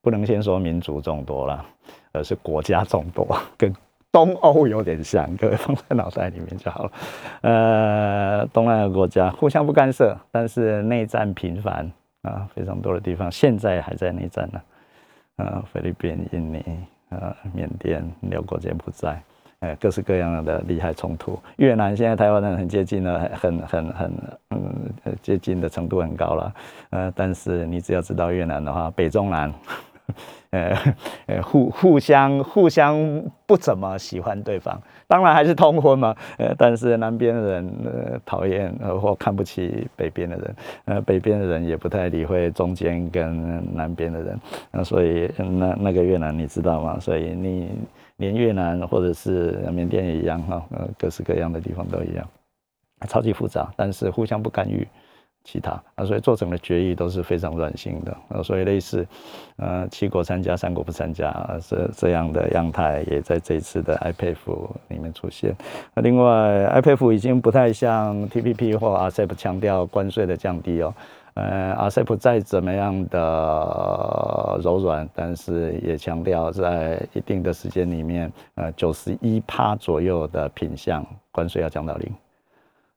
[0.00, 1.64] 不能先说民族众多了，
[2.10, 3.24] 而是国家众多，
[3.56, 3.72] 跟
[4.12, 6.92] 东欧有点像， 各位放在脑袋里面就好了。
[7.40, 11.90] 呃，东南亚国家互相不干涉，但是内战频繁
[12.22, 14.60] 啊，非常多的地方现在还在内战呢。
[15.36, 16.62] 呃，菲律宾、印尼、
[17.08, 19.20] 呃，缅甸、六国柬埔寨。
[19.60, 21.38] 呃，各式各样的利害冲突。
[21.58, 24.12] 越南现在台湾人很接近了，很很很
[24.50, 24.90] 嗯
[25.22, 26.52] 接近的程度很高了。
[26.90, 29.52] 呃，但是你只要知道越南的话，北中南，
[30.50, 30.76] 呃
[31.26, 32.96] 呃互互相互相
[33.46, 34.80] 不怎么喜欢对方。
[35.06, 36.14] 当然还是通婚嘛。
[36.38, 44.40] 呃，但是南边的人呃讨厌呃或看不起北边的人，呃北边的人也不太理会中间跟南边的人。
[44.70, 46.98] 那所以那那个越南你知道吗？
[47.00, 47.70] 所以你。
[48.18, 52.24] 连越南或者是缅甸也一样哈，呃，各式各样的地方都一样，
[53.08, 54.86] 超级复杂，但是互相不干预
[55.44, 59.06] 其他啊，所以做成的决议都是非常软性的啊，所以类似
[59.56, 64.36] 呃七国参加三国不参加啊这这样的样态也在这一次的 IPF
[64.88, 65.54] 里面出现。
[65.94, 70.94] 那另外 IPF 已经不太像 TPP 或 RCEP 强调关税的降低哦。
[71.34, 73.18] 呃，阿塞普再怎么样的
[74.62, 82.12] 柔软，但是也强调在一定的时间里面，呃，九十一趴左右的品相关税要降到零。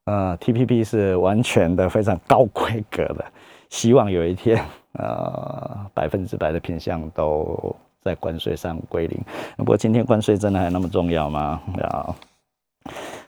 [0.05, 3.25] 呃，TPP 是完全的非常高规格的，
[3.69, 4.63] 希望有一天，
[4.93, 9.19] 呃，百分之百的品相都在关税上归零。
[9.57, 11.61] 不过今天关税真的还那么重要吗？
[11.83, 12.15] 啊，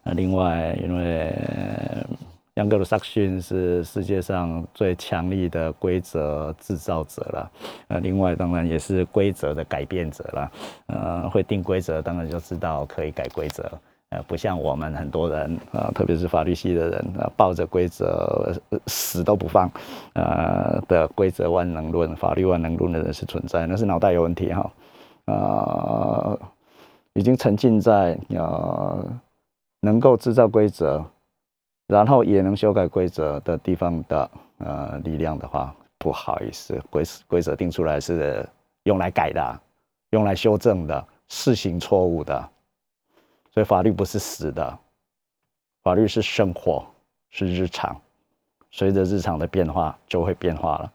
[0.04, 1.34] 那另外因为。
[2.58, 7.52] 杨格鲁萨克逊是世界上最强力的规则制造者了，
[7.88, 10.52] 呃，另外当然也是规则的改变者了，
[10.88, 13.64] 呃，会定规则，当然就知道可以改规则，
[14.10, 18.54] 呃，不像我们很多人啊，特别是法律系的人啊，抱着规则
[18.88, 19.70] 死都不放，
[20.14, 24.72] 呃的规则万能论、法律万能论的人是存在，那是脑袋有问题哈，
[25.26, 26.38] 啊，
[27.14, 29.06] 已经沉浸在呃
[29.82, 31.06] 能够制造规则。
[31.90, 38.46] 然后也能修改规则的地方的呃力量的话，不好意思，规规则定出来是
[38.84, 39.60] 用来改的，
[40.10, 42.50] 用来修正的，试行错误的，
[43.58, 44.78] 所以法律不是死的，
[45.82, 46.86] 法律是生活，
[47.32, 48.00] 是日常，
[48.70, 50.94] 随着日常的变化就会变化了。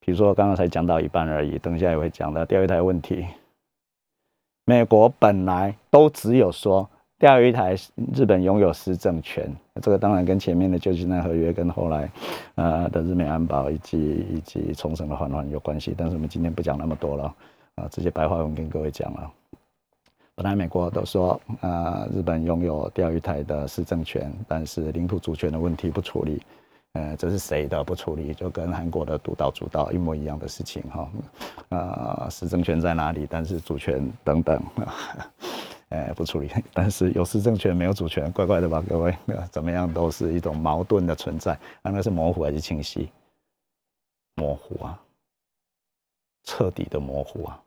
[0.00, 3.24] 比如说刚刚才讲到一半而已，等一下也会讲到钓鱼台问题。
[4.64, 6.90] 美国本来都只有说。
[7.20, 7.76] 钓鱼台，
[8.12, 9.48] 日本拥有施政权，
[9.80, 12.10] 这个当然跟前面的旧金山合约跟后来，
[12.56, 15.94] 呃的日美安保以及以及冲绳的缓缓有关系。
[15.96, 17.34] 但是我们今天不讲那么多了，
[17.76, 19.32] 啊，直接白话文跟各位讲了。
[20.36, 26.42] 本来美国都说，呃，日本拥有钓鱼台的施政权，但是领土主权的问题不处理，
[26.92, 28.34] 呃，这是谁的不处理？
[28.34, 31.10] 就跟韩国的独岛主岛一模一样的事情哈，
[31.70, 33.26] 呃，施政权在哪里？
[33.30, 34.62] 但是主权等等。
[35.88, 39.16] 呃，不处理，但是有施政权没有主权，怪怪的吧，各位？
[39.50, 43.08] 怎么样都是一种矛盾的存在，那那是模糊还是清晰？
[44.34, 45.00] 模糊啊，
[46.42, 47.62] 彻底的模糊啊。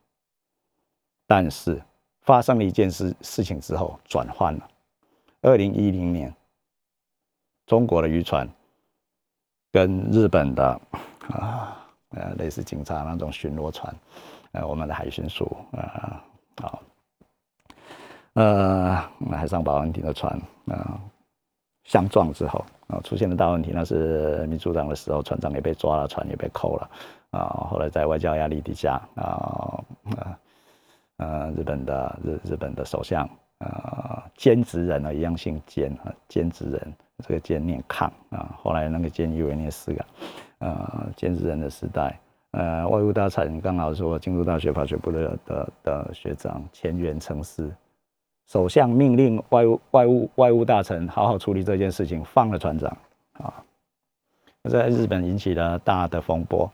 [1.25, 1.81] 但是
[2.29, 4.69] 发生了一件事事情之后，转换了。
[5.41, 6.31] 二零一零年，
[7.65, 8.47] 中国的渔船
[9.71, 10.79] 跟日本的
[11.31, 11.75] 啊
[12.09, 13.91] 呃类似警察那种巡逻船，
[14.51, 16.23] 呃我们的海巡署啊
[16.61, 16.83] 好。
[18.33, 18.95] 呃，
[19.31, 21.01] 海上保安厅的船啊
[21.85, 23.71] 相撞之后啊，出现了大问题。
[23.73, 26.87] 那是民主党的时候，船长也被抓了，船也被扣了
[27.31, 27.67] 啊。
[27.71, 29.83] 后来在外交压力底下啊
[30.15, 30.37] 啊
[31.19, 33.29] 呃，日本的日日本的首相
[33.59, 38.55] 啊，兼职人啊，一样姓兼啊，兼职人这个兼念抗啊。
[38.57, 40.05] 后来那个兼以为念四个
[40.59, 42.17] 啊，兼职人的时代，
[42.51, 47.69] 呃，外务大臣刚好是我京都大学法学部的的的学长前原成司。
[48.47, 52.97] 首相命令外务外务外务大臣好好处理这件事情，放了船长
[53.33, 53.53] 啊，
[54.63, 56.71] 那在日本引起了大的风波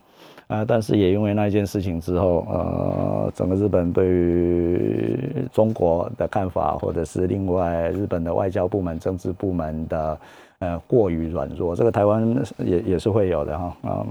[0.48, 5.20] 啊，但是也因为那一件事情之后，呃，整个日本对于
[5.52, 10.20] 中国的看法，或者是另外日本的外交部门、政治部门的
[10.60, 14.06] 呃过于软弱，这个台湾也也是会有的哈啊。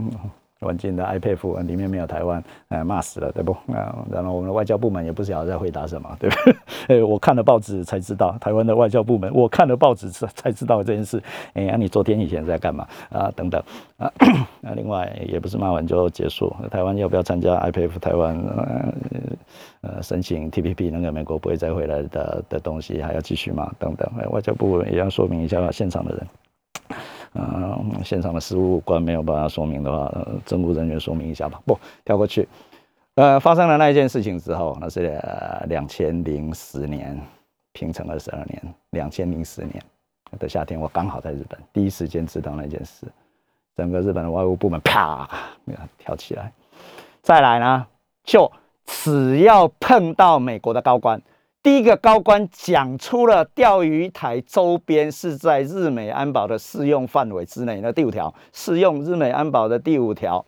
[0.61, 3.53] 环境的 iPad 里面没有台湾，哎，骂死了，对不？
[3.73, 6.37] 啊，然后我们的外交部门也不晓得在回答什么，对不？
[6.93, 11.23] 哎，我看了报纸才知道，台湾的外交部门，我看了报纸才才知道这件事。
[11.53, 13.31] 哎，那你昨天以前在干嘛啊？
[13.37, 13.63] 等等
[13.99, 14.11] 啊，
[14.61, 18.37] 那另外也不是骂完就结束，台湾要不要参加 iPad 台湾
[19.83, 23.71] 呃申请 TPP 那个美国不会再回来的的东西还要继续吗？
[23.79, 26.27] 等等，外交部门也要说明一下现场的人。
[27.35, 31.61] 嗯，现场的事务官没有办法说明的话，呃政务人员说明一下吧。
[31.67, 32.49] 不，跳过去。
[33.17, 35.21] 呃，发生了那一件事情之后，那是
[35.67, 37.21] 两千零十年
[37.73, 39.83] 平成二十二年，两千零十年
[40.39, 43.07] 的夏天，我刚好在日本，第一时间知道那件事，
[43.77, 45.29] 整个日本的外务部门啪
[45.99, 46.53] 跳起来。
[47.23, 47.87] 再来呢，
[48.25, 48.51] 就
[48.85, 51.21] 只要碰到美国的高官，
[51.65, 60.45] 第一个高官讲出了钓鱼台周边是在日美安保的适用范围之内，那第五条适用日美安保的第五条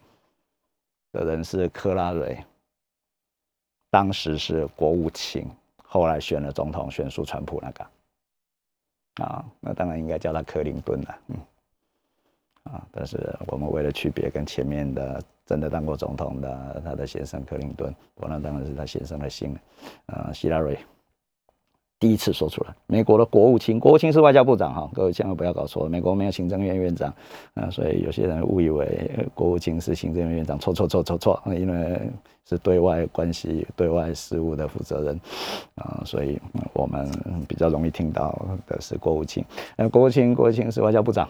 [1.12, 2.36] 的人是克拉瑞，
[3.90, 5.48] 当时是国务卿，
[5.82, 7.86] 后来选了总统，选出川普那个，
[9.24, 11.36] 啊，那当然应该叫他克林顿了，嗯，
[12.64, 15.22] 啊，但是我们为了区别跟前面的。
[15.46, 19.56] 真的当过总统的，他的先生克林顿，我那当然是他先生的姓，
[20.06, 20.76] 呃，希拉瑞
[21.98, 22.74] 第一次说出来。
[22.86, 27.12] 美国的国务卿，国务卿是外交部长哈，各位千万不要搞错，美国没有行政院院长，
[27.54, 32.00] 啊，所以有些人误以为国务卿是行政院院长，错错错错错，因为
[32.48, 35.20] 是对外关系、对外事务的负责人，
[35.76, 36.40] 啊，所以
[36.72, 37.10] 我们
[37.48, 39.44] 比较容易听到的是国务卿，
[39.76, 41.28] 呃，国务卿，国务卿是外交部长，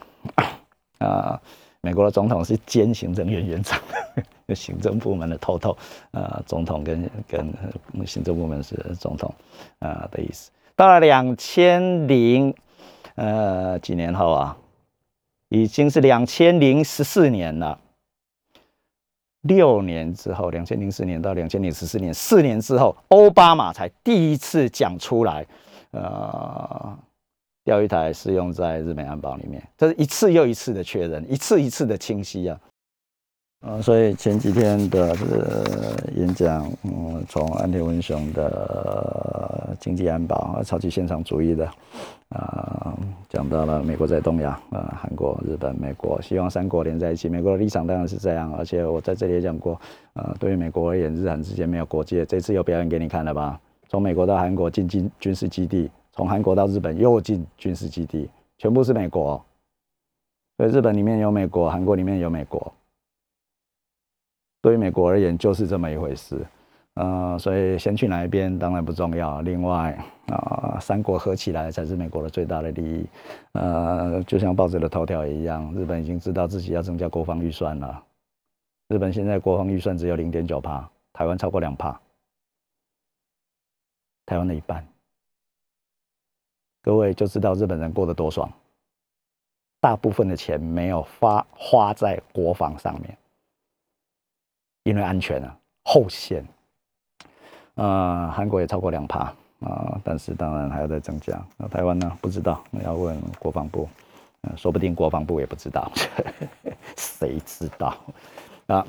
[0.99, 1.41] 啊。
[1.83, 3.81] 美国的总统是兼行政院院长，
[4.55, 5.77] 行政部门的头头，
[6.13, 7.53] 呃，总统跟跟
[8.07, 9.35] 行政部门是总统，
[9.79, 10.51] 啊的意思。
[10.75, 12.55] 到了两千零
[13.15, 14.57] 呃几年后啊，
[15.49, 17.79] 已经是两千零十四年了。
[19.43, 25.47] 六年之后，两千零四年到两千零十四年，四年之后，奥巴马才第一次讲出来，
[25.93, 26.99] 呃。
[27.65, 32.57] 钓鱼台是用在日美安保里面，这是一次又一次的确认，一次一次的清晰啊，
[33.67, 35.13] 呃，所以前几天的
[36.15, 41.69] 演讲，嗯，从安田文雄的经济安保啊、超级现场主义的，
[42.29, 42.97] 啊，
[43.29, 47.29] 讲到了美国在东亚，啊，韩国、日本、美国，希望三国连在一起。
[47.29, 49.77] 美国的立场当然是这样，而且我在这里也讲过，
[50.13, 53.61] 呃，对于美国而言，日韩之间没有国界，这次又表演给你看了吧？
[53.89, 55.91] 从美国到韩国进军军事基地。
[56.13, 59.45] 从韩国到日本又进军事基地，全部是美国，
[60.57, 62.73] 所以日本里面有美国，韩国里面有美国。
[64.67, 66.45] 对于美国而言，就是这么一回事。
[66.95, 69.41] 呃，所以先去哪一边当然不重要。
[69.43, 69.97] 另外
[70.27, 73.07] 啊，三国合起来才是美国的最大的利益。
[73.53, 78.03] 呃，就像报纸的头条一样，日本已经知道自己要增加国防预算了。
[78.89, 82.01] 日本现在国防预算只有零点九帕，台湾超过两帕，
[84.27, 84.85] 台湾的一半。
[86.83, 88.53] 各位就知道日本人过得多爽，
[89.81, 93.17] 大部分的钱没有花花在国防上面，
[94.87, 95.53] 因为安全啊，
[95.85, 96.47] 后线。
[97.75, 101.45] 呃，韩国也超过两趴啊，但是当然还要再增加。
[101.57, 102.11] 那台湾呢？
[102.21, 103.89] 不知道，要问国防部，
[104.57, 105.91] 说不定国防部也不知道，
[106.97, 107.97] 谁知道
[108.69, 108.87] 啊？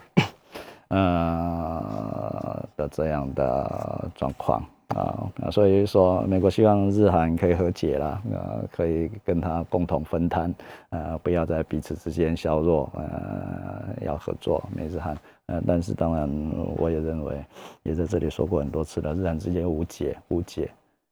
[0.90, 4.64] 呃的这样的状况。
[4.96, 10.56] 啊，所以说美国希望日韩可以和解了，呃，可以跟他共同分摊，
[10.92, 15.14] 呃，不要在彼此之间削弱，呃，要合作美日韩，
[15.48, 16.30] 呃，但是当然
[16.78, 17.44] 我也认为，
[17.84, 20.70] 也在这里说过很多次了，日韩之间无解，无解，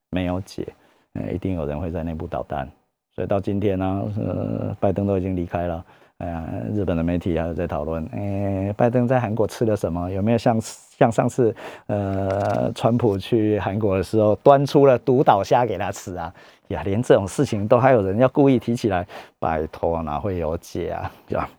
[0.10, 0.68] 没有解，
[1.14, 2.70] 呃，一定有人会在内部捣蛋，
[3.14, 5.86] 所以到今天呢，呃，拜登都已经离开了。
[6.20, 10.10] 呃，日本的媒体还在讨论，哎，拜登在韩国吃了什么？
[10.10, 11.54] 有没有像像上次，
[11.88, 16.34] 呃，川普去韩国的时候端出了独岛虾给他吃啊？
[16.70, 19.06] 呀，连这种事情都还有人要故意提起来，
[19.40, 21.12] 拜托哪会有解啊？
[21.28, 21.50] 对吧？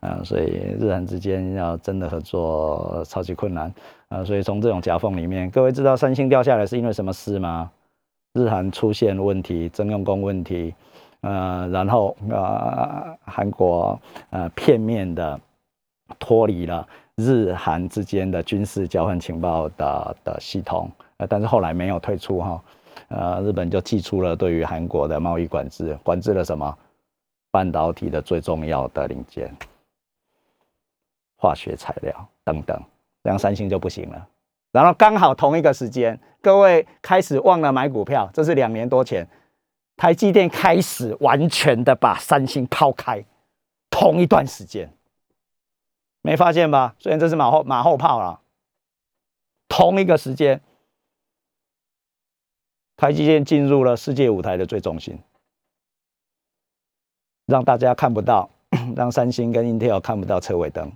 [0.00, 3.72] 啊，所以日韩之间要真的合作超级困难
[4.08, 4.24] 啊！
[4.24, 7.70] 所以从这种夹缝里面，各位知道三星掉下来是因为什么事吗？
[8.32, 10.74] 日韩出现问题，征用工问题。
[11.26, 14.00] 呃，然后呃，韩国
[14.30, 15.40] 呃片面的
[16.20, 22.62] 脱离了日韩之间的军事交换情报的的系统，呃，但是后来没有退出哈，
[23.08, 26.78] 呃，日本就寄出了对于韩国的贸易管制，管制了什么？
[27.50, 29.50] 半导体的最重要的零件、
[31.38, 32.78] 化学材料等等，
[33.24, 34.28] 这样三星就不行了。
[34.72, 39.26] 然后刚好同一个时间，各位开始忘了买股票，这是两年多前。
[39.96, 43.24] 台积电开始完全的把三星抛开，
[43.88, 44.92] 同一段时间，
[46.20, 46.94] 没发现吧？
[46.98, 48.40] 虽然这是马后马后炮了，
[49.68, 50.60] 同一个时间，
[52.94, 55.18] 台积电进入了世界舞台的最中心，
[57.46, 58.50] 让大家看不到，
[58.94, 60.92] 让三星跟 Intel 看不到车尾灯。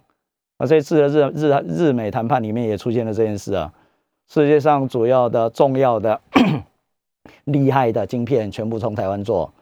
[0.59, 3.73] 而这次的日日日美谈判里面也出现了这件事啊，
[4.29, 6.21] 世界上主要的重要的。
[7.45, 9.53] 厉害的晶片全部从台湾做，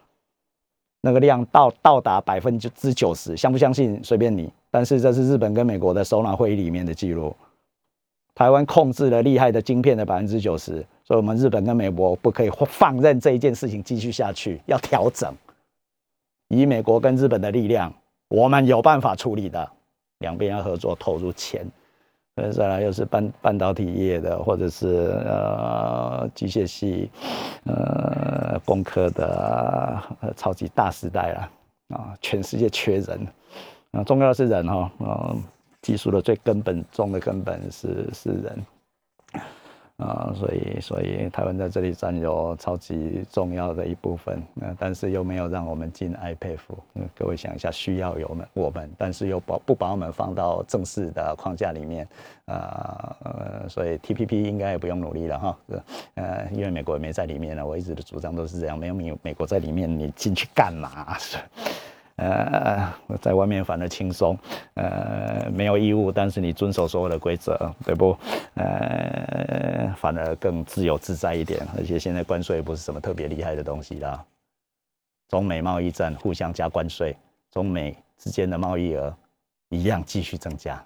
[1.00, 4.52] 那个量到到达百分之九十，相不相信随便你。
[4.70, 7.34] 但是这是日本跟美国的首脑会议里面的记录，
[8.34, 15.34] 台湾控制了厉害的晶片的百分之九十，所以我们日本跟美国不可以放任这一件事情继续下去，要调整。
[16.48, 17.92] 以美国跟日本的力量，
[18.28, 19.70] 我们有办法处理的，
[20.18, 21.66] 两边要合作投入钱。
[22.38, 24.86] 呃，再来又是半半导体业的，或者是
[25.26, 27.10] 呃机械系、
[27.64, 30.00] 呃工科的
[30.36, 32.14] 超级大时代了啊！
[32.20, 33.26] 全世界缺人，
[33.90, 35.42] 啊，重要的是人哈，嗯，
[35.82, 38.64] 技术的最根本中的根本是是人。
[39.98, 46.58] 啊，所以所以台湾在这里占有超级重要的一部分，那但是又没有让我们进 IPF，
[47.16, 52.06] 各位想一下，需要有们我们，但是又把不把我们放到正式的框架里面，
[52.46, 55.58] 啊呃，所以 TPP 应该也不用努力了哈，
[56.14, 61.16] 呃，因为美国也没在里面了，我一直的主张都是这样，没有美美国在里面，你进去干嘛？
[62.18, 62.92] 呃，
[63.22, 64.36] 在外面反而轻松，
[64.74, 68.16] 呃，没有义务，但是你遵守所有的规则，对不？
[68.54, 74.24] 呃，反而更自由自在一点，而且现在关税也不是什么特别厉害的东西啦。
[75.28, 77.16] 中美贸易战互相加关税，
[77.50, 79.16] 中美之间的贸易额
[79.68, 80.82] 一样继续增加。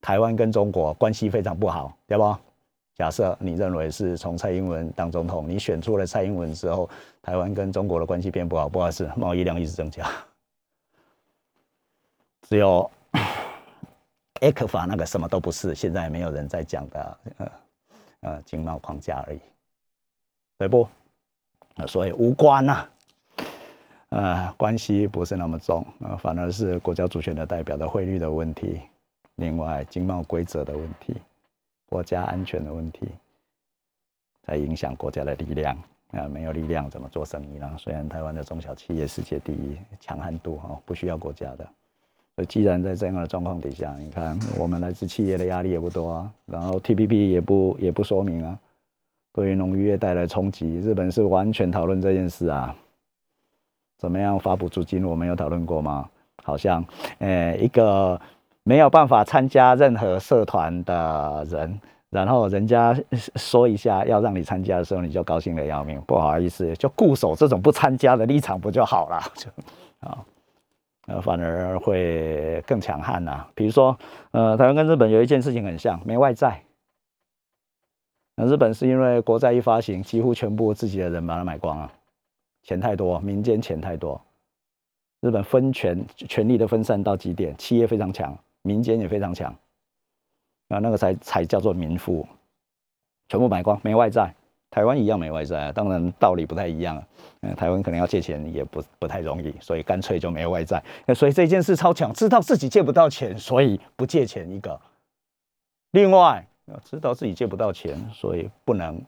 [0.00, 2.36] 台湾跟中国关系非常不好，对不？
[2.94, 6.88] 假设你认为是从蔡英文当总统，你选出了蔡英文之后，
[7.20, 10.08] 台湾跟中国的关系变不好，不好意思，贸易量一直增加。
[12.48, 12.88] 只有
[14.40, 17.52] A 克法那个什么都不是，现在没有人在讲的，呃
[18.20, 19.40] 呃，经贸框架而已，
[20.58, 20.86] 对不？
[21.88, 22.86] 所以无关呐，
[24.10, 28.80] 呃，关系不是那么重，呃，反而是国家主权的代表的汇率的问题，
[29.34, 31.16] 另外经贸规则的问题。
[31.94, 33.06] 国家安全的问题，
[34.44, 35.78] 在影响国家的力量
[36.10, 37.72] 啊，没有力量怎么做生意呢？
[37.78, 41.64] 虽然台湾的中小企业世界第一，强悍度哈不需要国家的。
[42.34, 48.58] 所以既然在这样的状况底下，你看我们来自企业的压力也不多啊，然后 T P P 也不也不说明啊，
[49.32, 52.74] 对于农渔业带来冲击，日本是完全讨论这件事啊，
[53.98, 55.04] 怎么样发补助金？
[55.04, 56.10] 我们有讨论过吗？
[56.42, 56.84] 好像
[57.20, 58.20] 呃一个。
[58.64, 62.98] 没有办法参加任何社团的人，然后人家
[63.36, 66.00] 说一下要让你参加的时候，你就高兴的要命。
[66.06, 69.20] 不好意思，就固守这种不参加的立场不就好了？
[69.34, 69.50] 就
[70.00, 70.24] 啊，
[71.06, 73.46] 呃，反而会更强悍呐。
[73.54, 73.98] 比如说，
[74.30, 76.62] 呃，台湾跟日本有一件事情很像，没外债。
[78.36, 81.92] 那日本是因为国债一发行，几乎全部自己的人把它买光了，
[82.62, 84.18] 钱太多，民间钱太多。
[85.20, 88.34] 日本分权权力的分散到极点，企业非常强。
[88.64, 89.54] 民间也非常强，
[90.68, 92.26] 啊，那个才才叫做民富，
[93.28, 94.34] 全部买光，没外债。
[94.70, 97.00] 台湾一样没外债，当然道理不太一样。
[97.42, 100.82] 嗯，台湾可能要借钱也不不太容易，所以干脆就没有外债。
[101.14, 104.80] 所以这件事超强，知道自己借不到钱，所以不借钱一个。
[105.92, 106.44] 另外，
[106.82, 109.00] 知道自己借不到钱，所以不能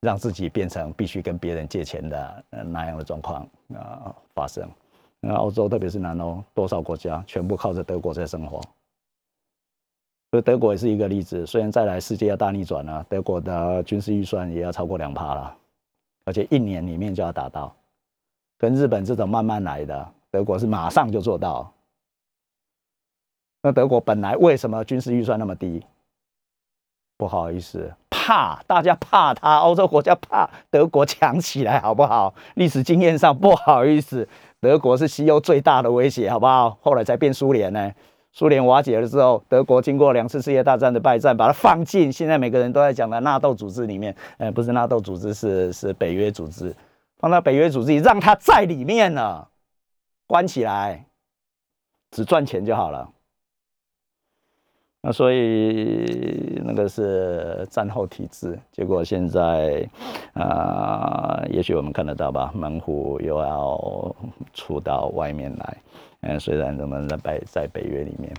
[0.00, 4.68] 让自己变成必须跟别人借钱的那样的状况啊发生。
[5.26, 8.60] 那欧洲，特别是南欧，多少国家全部靠着德国在生活，
[10.30, 11.46] 所以德国也是一个例子。
[11.46, 15.56] 虽然再来世界要大逆转了，德国的军事预算也要超过两帕了，
[16.26, 17.74] 而且一年里面就要达到。
[18.58, 21.72] 跟日本这种慢慢来的，德国是马上就做到。
[23.62, 25.84] 那德国本来为什么军事预算那么低？
[27.16, 32.34] 不好意思，怕大家怕他，欧洲国家怕德国强起来，好不好？
[32.54, 34.28] 历史经验上不好意思。
[34.64, 36.78] 德国是西欧最大的威胁，好不好？
[36.80, 37.92] 后来才变苏联呢。
[38.32, 44.16] 苏联瓦解了之后，德国经过两次世界大战的败战，把它放进现在每个人都在讲的纳豆组织里面。
[44.38, 46.74] 呃，不是纳豆组织，是是北约组织，
[47.18, 49.46] 放到北约组织里，让它在里面呢，
[50.26, 51.04] 关起来，
[52.10, 53.10] 只赚钱就好了。
[55.06, 59.86] 那所以那个是战后体制，结果现在
[60.32, 64.16] 啊，也许我们看得到吧，门户又要
[64.54, 65.76] 出到外面来。
[66.22, 68.34] 嗯，虽然我们在北在北约里面，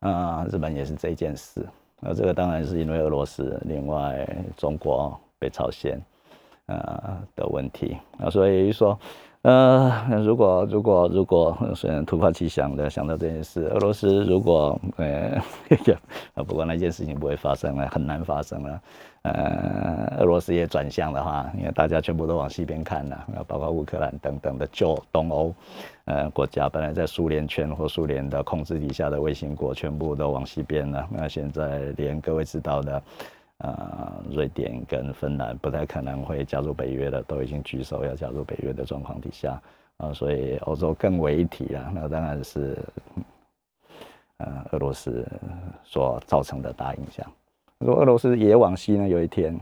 [0.00, 1.64] 啊，日本也是这件事。
[2.00, 5.96] 那这个当然是因为俄罗斯，另外中国、北朝鲜
[6.66, 7.96] 啊的问题。
[8.18, 8.98] 那所以说。
[9.42, 15.42] 呃，如果如果如果虽然突发奇想的想到这件事，俄罗斯如果呃，
[16.34, 18.80] 不过那件事情不会发生了，很难发生了。
[19.22, 25.54] 呃，俄罗斯也转向的话，因为大家全部都往西边看了，包括乌克兰等等的旧东欧
[26.04, 31.08] 呃国家，本来在苏联圈或苏联的控制底下的卫星国，全部都往西边了。
[31.10, 33.02] 那现在连各位知道的。
[33.62, 39.60] 呃，瑞典跟芬兰不太可能会加入北约的，都已经举手要加入北约的状况底下，
[39.98, 41.92] 啊，所以欧洲更为一体了。
[41.94, 42.78] 那当然是，
[44.38, 45.28] 呃，俄罗斯
[45.84, 47.26] 所造成的大影响。
[47.78, 49.54] 如果俄罗斯也往西呢，有一天，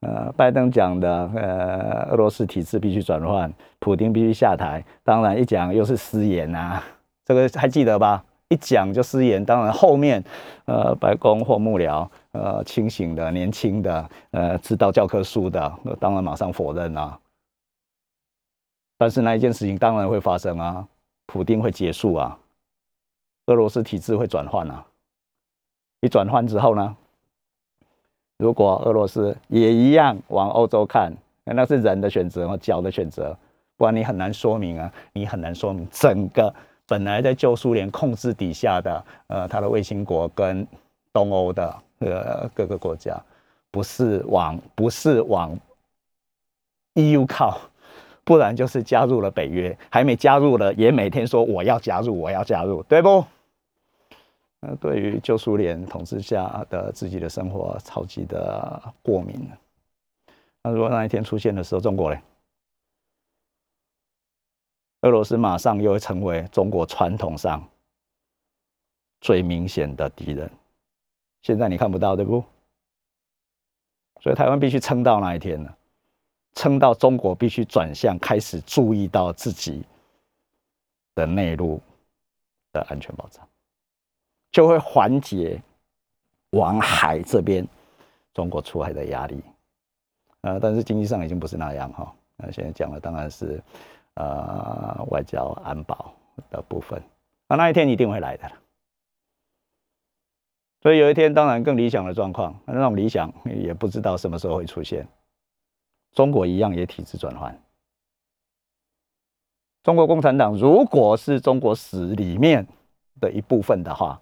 [0.00, 4.84] 呃，拜登讲的，呃，俄罗斯体制必须转换，普京必须下台。
[5.04, 6.82] 当然一讲又是失言啊，
[7.24, 8.24] 这个还记得吧？
[8.52, 9.44] 一讲就失言。
[9.44, 10.22] 当然后面，
[10.66, 17.18] 呃，白宫或幕僚，呃，清醒的、年轻的，呃，知道教科书的，当然马上否认啊。
[18.98, 20.86] 但是那一件事情当然会发生啊，
[21.26, 22.38] 普京会结束啊，
[23.46, 24.84] 俄罗斯体制会转换啊。
[26.00, 26.96] 一转换之后呢？
[28.38, 31.12] 如果俄罗斯也一样往欧洲看，
[31.44, 33.36] 那是人的选择和脚的选择，
[33.76, 36.52] 不然你很难说明啊，你很难说明整个
[36.86, 40.66] 本来在旧苏联控制底下的呃，它的卫星国跟
[41.12, 43.18] 东欧的呃各个国家，
[43.70, 45.58] 不是往不是往
[46.94, 47.60] EU 靠，
[48.24, 53.24] 不然就是加入了北约，还没加入了也每天说我要加入，我要加入，对不？
[54.60, 59.48] 那对于旧苏联统治下的自己的生活超级的过敏。
[60.62, 62.20] 那如果那一天出现的时候，中国嘞，
[65.02, 67.62] 俄罗斯马上又会成为中国传统上
[69.20, 70.50] 最明显的敌人。
[71.42, 72.42] 现在你看不到，对不？
[74.20, 75.74] 所以台湾必须撑到那一天呢，
[76.54, 79.84] 撑到中国必须转向，开始注意到自己
[81.16, 81.80] 的内陆
[82.72, 83.46] 的安全保障。
[84.52, 85.60] 就会缓解
[86.50, 87.66] 往海这边
[88.32, 89.42] 中国出海的压力，
[90.42, 92.14] 呃，但是经济上已经不是那样哈。
[92.36, 93.60] 那现在讲的当然是
[94.14, 96.14] 呃外交安保
[96.50, 97.02] 的部分，
[97.48, 98.50] 那那一天一定会来的。
[100.80, 105.06] 所以有一天，当然更理想的状况，那种理想也不知道什么时候会出现。
[106.12, 107.62] 中国一样也体制转换，
[109.82, 112.66] 中国共产党如果是中国史里面
[113.20, 114.20] 的一部分的话。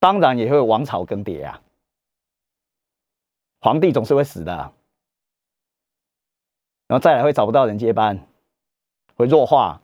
[0.00, 1.60] 当然也会王朝更迭啊，
[3.58, 4.72] 皇帝总是会死的，
[6.86, 8.27] 然后再来会找不到人接班，
[9.18, 9.82] 会弱化，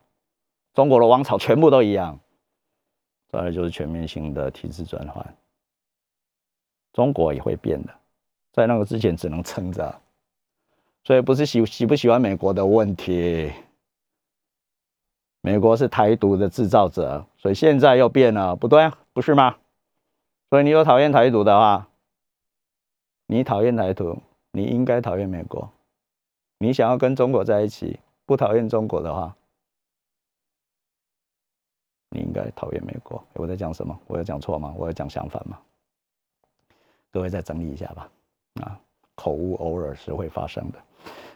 [0.72, 2.20] 中国的王朝全部都一样，
[3.28, 5.36] 再来就是全面性的体制转换，
[6.92, 7.92] 中国也会变的，
[8.52, 10.00] 在那个之前只能撑着，
[11.02, 13.52] 所以不是喜喜不喜欢美国的问题，
[15.40, 19.56] 美国是台独的制造者，所以现在又变了，不对，不是吗？
[20.48, 21.88] 所以你有讨厌台独的话，
[23.26, 24.22] 你讨厌台独，
[24.52, 25.72] 你应该讨厌美国。
[26.58, 29.34] 你想要跟中国在一起，不讨厌中国的话，
[32.10, 33.22] 你应该讨厌美国。
[33.34, 33.98] 我在讲什么？
[34.06, 34.74] 我有讲错吗？
[34.76, 35.58] 我有讲相反吗？
[37.12, 38.10] 各位再整理一下吧。
[38.62, 38.78] 啊，
[39.14, 40.78] 口误偶尔是会发生的。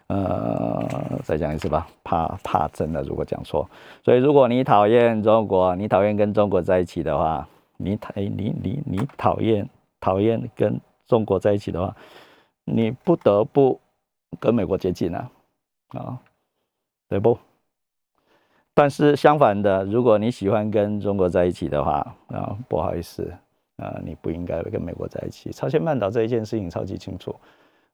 [0.08, 3.68] 呃，再讲一次吧，怕怕真的如果讲错。
[4.04, 7.48] 所以如果你讨厌中国，你讨厌跟中国在一起的话。
[7.80, 9.70] 你讨你你你讨厌
[10.00, 11.96] 讨厌跟中国在一起的话，
[12.64, 13.80] 你不得不
[14.40, 15.30] 跟美国接近啊，
[15.90, 16.18] 啊，
[17.08, 17.38] 对不？
[18.74, 23.32] 但是相反的，如果你喜欢跟中国在一起的话，啊，不好意思，
[23.76, 25.50] 啊，你不应该跟美国在一起。
[25.50, 27.34] 朝鲜半岛这一件事情超级清楚，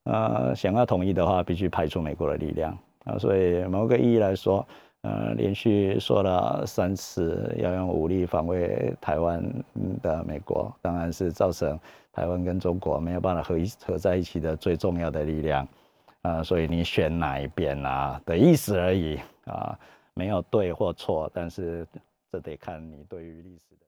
[0.04, 4.66] 呃，想要统一的话，必须排除美国的力量啊，所以某个意义来说。
[5.06, 9.38] 呃，连续说了三次要用武力防卫台湾
[10.00, 11.78] 的美国，当然是造成
[12.10, 15.68] 台湾跟中国没有办法合一合在一起的最重要的力量。
[16.24, 19.78] 啊，所以你选哪一边啊的意思而已啊，
[20.12, 21.86] 没有对或错，但是
[22.32, 23.82] 这得看你对于历史的。